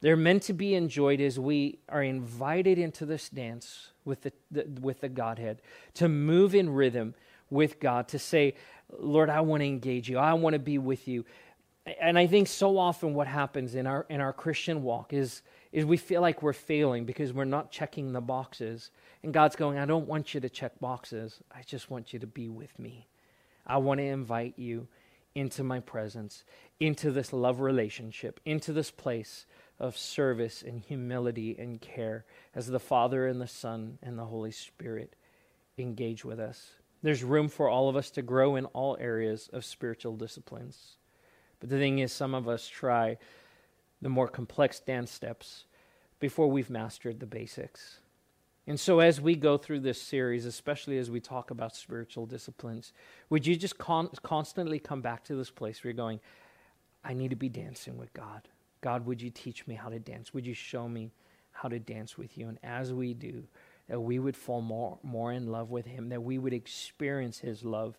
They're 0.02 0.16
meant 0.16 0.42
to 0.44 0.52
be 0.52 0.74
enjoyed 0.74 1.20
as 1.20 1.40
we 1.40 1.78
are 1.88 2.02
invited 2.02 2.78
into 2.78 3.06
this 3.06 3.30
dance 3.30 3.90
with 4.04 4.22
the, 4.22 4.32
the, 4.50 4.66
with 4.80 5.00
the 5.00 5.08
Godhead, 5.08 5.62
to 5.94 6.08
move 6.08 6.54
in 6.54 6.70
rhythm 6.70 7.14
with 7.50 7.80
God, 7.80 8.06
to 8.08 8.18
say, 8.18 8.54
Lord, 8.98 9.30
I 9.30 9.40
want 9.40 9.62
to 9.62 9.66
engage 9.66 10.08
you. 10.08 10.18
I 10.18 10.34
want 10.34 10.52
to 10.52 10.60
be 10.60 10.78
with 10.78 11.08
you. 11.08 11.24
And 12.00 12.18
I 12.18 12.26
think 12.26 12.48
so 12.48 12.78
often 12.78 13.14
what 13.14 13.26
happens 13.26 13.74
in 13.74 13.86
our, 13.86 14.06
in 14.08 14.20
our 14.20 14.32
Christian 14.32 14.82
walk 14.82 15.12
is, 15.12 15.42
is 15.72 15.84
we 15.84 15.96
feel 15.96 16.20
like 16.20 16.42
we're 16.42 16.52
failing 16.52 17.04
because 17.04 17.32
we're 17.32 17.44
not 17.44 17.70
checking 17.70 18.12
the 18.12 18.20
boxes. 18.20 18.90
And 19.22 19.32
God's 19.32 19.56
going, 19.56 19.78
I 19.78 19.86
don't 19.86 20.06
want 20.06 20.34
you 20.34 20.40
to 20.40 20.48
check 20.48 20.78
boxes. 20.80 21.40
I 21.52 21.62
just 21.62 21.90
want 21.90 22.12
you 22.12 22.18
to 22.18 22.26
be 22.26 22.48
with 22.48 22.78
me. 22.78 23.06
I 23.66 23.78
want 23.78 23.98
to 23.98 24.04
invite 24.04 24.54
you 24.56 24.86
into 25.36 25.62
my 25.62 25.78
presence, 25.78 26.44
into 26.80 27.10
this 27.10 27.30
love 27.30 27.60
relationship, 27.60 28.40
into 28.46 28.72
this 28.72 28.90
place 28.90 29.44
of 29.78 29.96
service 29.96 30.62
and 30.62 30.80
humility 30.80 31.54
and 31.58 31.78
care 31.78 32.24
as 32.54 32.66
the 32.66 32.80
Father 32.80 33.26
and 33.26 33.38
the 33.38 33.46
Son 33.46 33.98
and 34.02 34.18
the 34.18 34.24
Holy 34.24 34.50
Spirit 34.50 35.14
engage 35.76 36.24
with 36.24 36.40
us. 36.40 36.70
There's 37.02 37.22
room 37.22 37.48
for 37.48 37.68
all 37.68 37.90
of 37.90 37.96
us 37.96 38.10
to 38.12 38.22
grow 38.22 38.56
in 38.56 38.64
all 38.66 38.96
areas 38.98 39.50
of 39.52 39.66
spiritual 39.66 40.16
disciplines. 40.16 40.96
But 41.60 41.68
the 41.68 41.78
thing 41.78 41.98
is, 41.98 42.12
some 42.12 42.34
of 42.34 42.48
us 42.48 42.66
try 42.66 43.18
the 44.00 44.08
more 44.08 44.28
complex 44.28 44.80
dance 44.80 45.10
steps 45.10 45.66
before 46.18 46.50
we've 46.50 46.70
mastered 46.70 47.20
the 47.20 47.26
basics. 47.26 47.98
And 48.66 48.80
so, 48.80 48.98
as 48.98 49.20
we 49.20 49.36
go 49.36 49.56
through 49.56 49.80
this 49.80 50.00
series, 50.00 50.44
especially 50.44 50.98
as 50.98 51.10
we 51.10 51.20
talk 51.20 51.50
about 51.50 51.76
spiritual 51.76 52.26
disciplines, 52.26 52.92
would 53.30 53.46
you 53.46 53.54
just 53.56 53.78
con- 53.78 54.10
constantly 54.22 54.78
come 54.78 55.00
back 55.00 55.24
to 55.24 55.36
this 55.36 55.50
place 55.50 55.82
where 55.82 55.90
you're 55.90 55.96
going, 55.96 56.20
I 57.04 57.14
need 57.14 57.30
to 57.30 57.36
be 57.36 57.48
dancing 57.48 57.96
with 57.96 58.12
God? 58.12 58.48
God, 58.80 59.06
would 59.06 59.22
you 59.22 59.30
teach 59.30 59.66
me 59.66 59.74
how 59.74 59.88
to 59.88 59.98
dance? 60.00 60.34
Would 60.34 60.46
you 60.46 60.54
show 60.54 60.88
me 60.88 61.12
how 61.52 61.68
to 61.68 61.78
dance 61.78 62.18
with 62.18 62.36
you? 62.36 62.48
And 62.48 62.58
as 62.64 62.92
we 62.92 63.14
do, 63.14 63.44
that 63.88 64.00
we 64.00 64.18
would 64.18 64.36
fall 64.36 64.60
more, 64.60 64.98
more 65.02 65.32
in 65.32 65.46
love 65.46 65.70
with 65.70 65.86
Him, 65.86 66.08
that 66.08 66.22
we 66.22 66.38
would 66.38 66.52
experience 66.52 67.38
His 67.38 67.64
love 67.64 67.96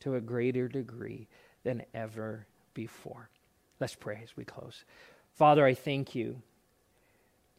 to 0.00 0.14
a 0.14 0.20
greater 0.20 0.66
degree, 0.66 1.28
than 1.66 1.82
ever 1.92 2.46
before. 2.74 3.28
Let's 3.80 3.96
pray 3.96 4.20
as 4.22 4.36
we 4.36 4.44
close. 4.44 4.84
Father, 5.34 5.66
I 5.66 5.74
thank 5.74 6.14
you 6.14 6.40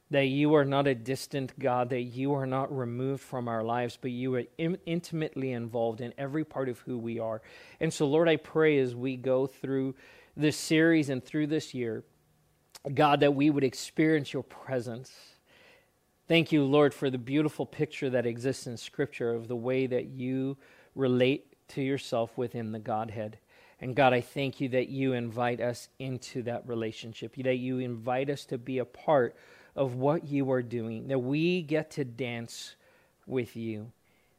that 0.10 0.28
you 0.28 0.54
are 0.54 0.66
not 0.66 0.88
a 0.88 0.96
distant 0.96 1.58
God, 1.60 1.90
that 1.90 2.02
you 2.02 2.34
are 2.34 2.46
not 2.46 2.76
removed 2.76 3.22
from 3.22 3.48
our 3.48 3.64
lives, 3.64 3.98
but 4.00 4.12
you 4.12 4.36
are 4.36 4.44
in- 4.58 4.78
intimately 4.86 5.52
involved 5.52 6.00
in 6.00 6.14
every 6.18 6.46
part 6.46 6.70
of 6.70 6.80
who 6.80 6.98
we 6.98 7.20
are. 7.20 7.42
And 7.80 7.94
so, 7.94 8.08
Lord, 8.08 8.30
I 8.30 8.38
pray 8.38 8.80
as 8.80 8.96
we 8.96 9.18
go 9.18 9.48
through 9.48 9.96
this 10.36 10.56
series 10.56 11.10
and 11.10 11.24
through 11.24 11.48
this 11.48 11.74
year, 11.74 12.04
God, 12.94 13.20
that 13.20 13.36
we 13.36 13.50
would 13.50 13.66
experience 13.66 14.32
your 14.32 14.44
presence. 14.44 15.12
Thank 16.28 16.52
you, 16.52 16.64
Lord, 16.64 16.94
for 16.94 17.10
the 17.10 17.18
beautiful 17.18 17.66
picture 17.66 18.10
that 18.10 18.26
exists 18.26 18.68
in 18.68 18.78
Scripture 18.78 19.34
of 19.34 19.48
the 19.48 19.56
way 19.56 19.88
that 19.88 20.06
you 20.06 20.58
relate 20.96 21.54
to 21.70 21.82
yourself 21.82 22.38
within 22.38 22.72
the 22.72 22.80
Godhead. 22.80 23.40
And 23.80 23.96
God, 23.96 24.14
I 24.14 24.22
thank 24.22 24.60
you 24.60 24.70
that 24.70 24.90
you 24.90 25.14
invite 25.14 25.62
us 25.62 25.90
into 26.00 26.44
that 26.44 26.68
relationship, 26.68 27.36
that 27.36 27.58
you 27.58 27.80
invite 27.80 28.30
us 28.30 28.46
to 28.46 28.58
be 28.58 28.80
a 28.80 28.86
part 28.86 29.36
of 29.78 29.96
what 29.96 30.28
you 30.28 30.52
are 30.52 30.64
doing, 30.64 31.08
that 31.08 31.20
we 31.20 31.62
get 31.62 31.92
to 31.92 32.04
dance 32.04 32.76
with 33.28 33.56
you. 33.56 33.92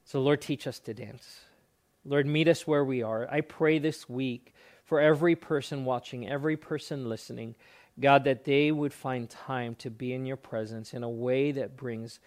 So, 0.04 0.20
Lord, 0.20 0.42
teach 0.42 0.66
us 0.66 0.80
to 0.80 0.92
dance. 0.92 1.40
Lord, 2.04 2.26
meet 2.26 2.48
us 2.48 2.66
where 2.66 2.84
we 2.84 3.02
are. 3.02 3.28
I 3.30 3.42
pray 3.42 3.78
this 3.78 4.08
week 4.08 4.52
for 4.84 5.00
every 5.00 5.36
person 5.36 5.84
watching, 5.84 6.28
every 6.28 6.56
person 6.56 7.08
listening, 7.08 7.54
God, 8.00 8.24
that 8.24 8.44
they 8.44 8.72
would 8.72 8.92
find 8.92 9.30
time 9.30 9.76
to 9.76 9.90
be 9.90 10.12
in 10.12 10.26
your 10.26 10.36
presence 10.36 10.92
in 10.92 11.02
a 11.02 11.08
way 11.10 11.52
that 11.52 11.76
brings 11.76 12.18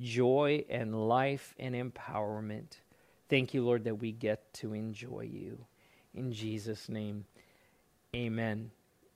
joy 0.00 0.64
and 0.68 1.08
life 1.08 1.54
and 1.58 1.74
empowerment. 1.74 2.78
Thank 3.30 3.54
you, 3.54 3.64
Lord, 3.64 3.84
that 3.84 3.96
we 3.96 4.12
get 4.12 4.52
to 4.54 4.74
enjoy 4.74 5.28
you. 5.32 5.64
In 6.14 6.32
Jesus' 6.32 6.88
name, 6.88 7.24
amen. 8.14 8.72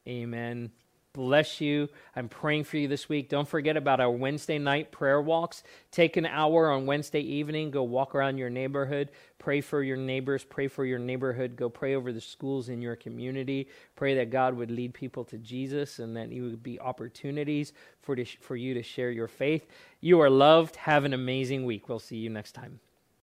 Amen 0.06 0.70
bless 1.12 1.60
you. 1.60 1.88
I'm 2.16 2.28
praying 2.28 2.64
for 2.64 2.78
you 2.78 2.88
this 2.88 3.08
week. 3.08 3.28
Don't 3.28 3.48
forget 3.48 3.76
about 3.76 4.00
our 4.00 4.10
Wednesday 4.10 4.58
night 4.58 4.92
prayer 4.92 5.20
walks. 5.20 5.62
Take 5.90 6.16
an 6.16 6.26
hour 6.26 6.70
on 6.70 6.86
Wednesday 6.86 7.20
evening, 7.20 7.70
go 7.70 7.82
walk 7.82 8.14
around 8.14 8.38
your 8.38 8.50
neighborhood, 8.50 9.10
pray 9.38 9.60
for 9.60 9.82
your 9.82 9.96
neighbors, 9.96 10.44
pray 10.44 10.68
for 10.68 10.84
your 10.84 10.98
neighborhood, 10.98 11.56
go 11.56 11.68
pray 11.68 11.94
over 11.94 12.12
the 12.12 12.20
schools 12.20 12.68
in 12.68 12.80
your 12.80 12.96
community. 12.96 13.68
Pray 13.96 14.14
that 14.14 14.30
God 14.30 14.54
would 14.56 14.70
lead 14.70 14.94
people 14.94 15.24
to 15.24 15.38
Jesus 15.38 15.98
and 15.98 16.16
that 16.16 16.30
you 16.30 16.44
would 16.44 16.62
be 16.62 16.80
opportunities 16.80 17.72
for, 18.00 18.16
to, 18.16 18.24
for 18.24 18.56
you 18.56 18.74
to 18.74 18.82
share 18.82 19.10
your 19.10 19.28
faith. 19.28 19.66
You 20.00 20.20
are 20.20 20.30
loved. 20.30 20.76
Have 20.76 21.04
an 21.04 21.12
amazing 21.12 21.64
week. 21.64 21.88
We'll 21.88 21.98
see 21.98 22.16
you 22.16 22.30
next 22.30 22.52
time. 22.52 22.80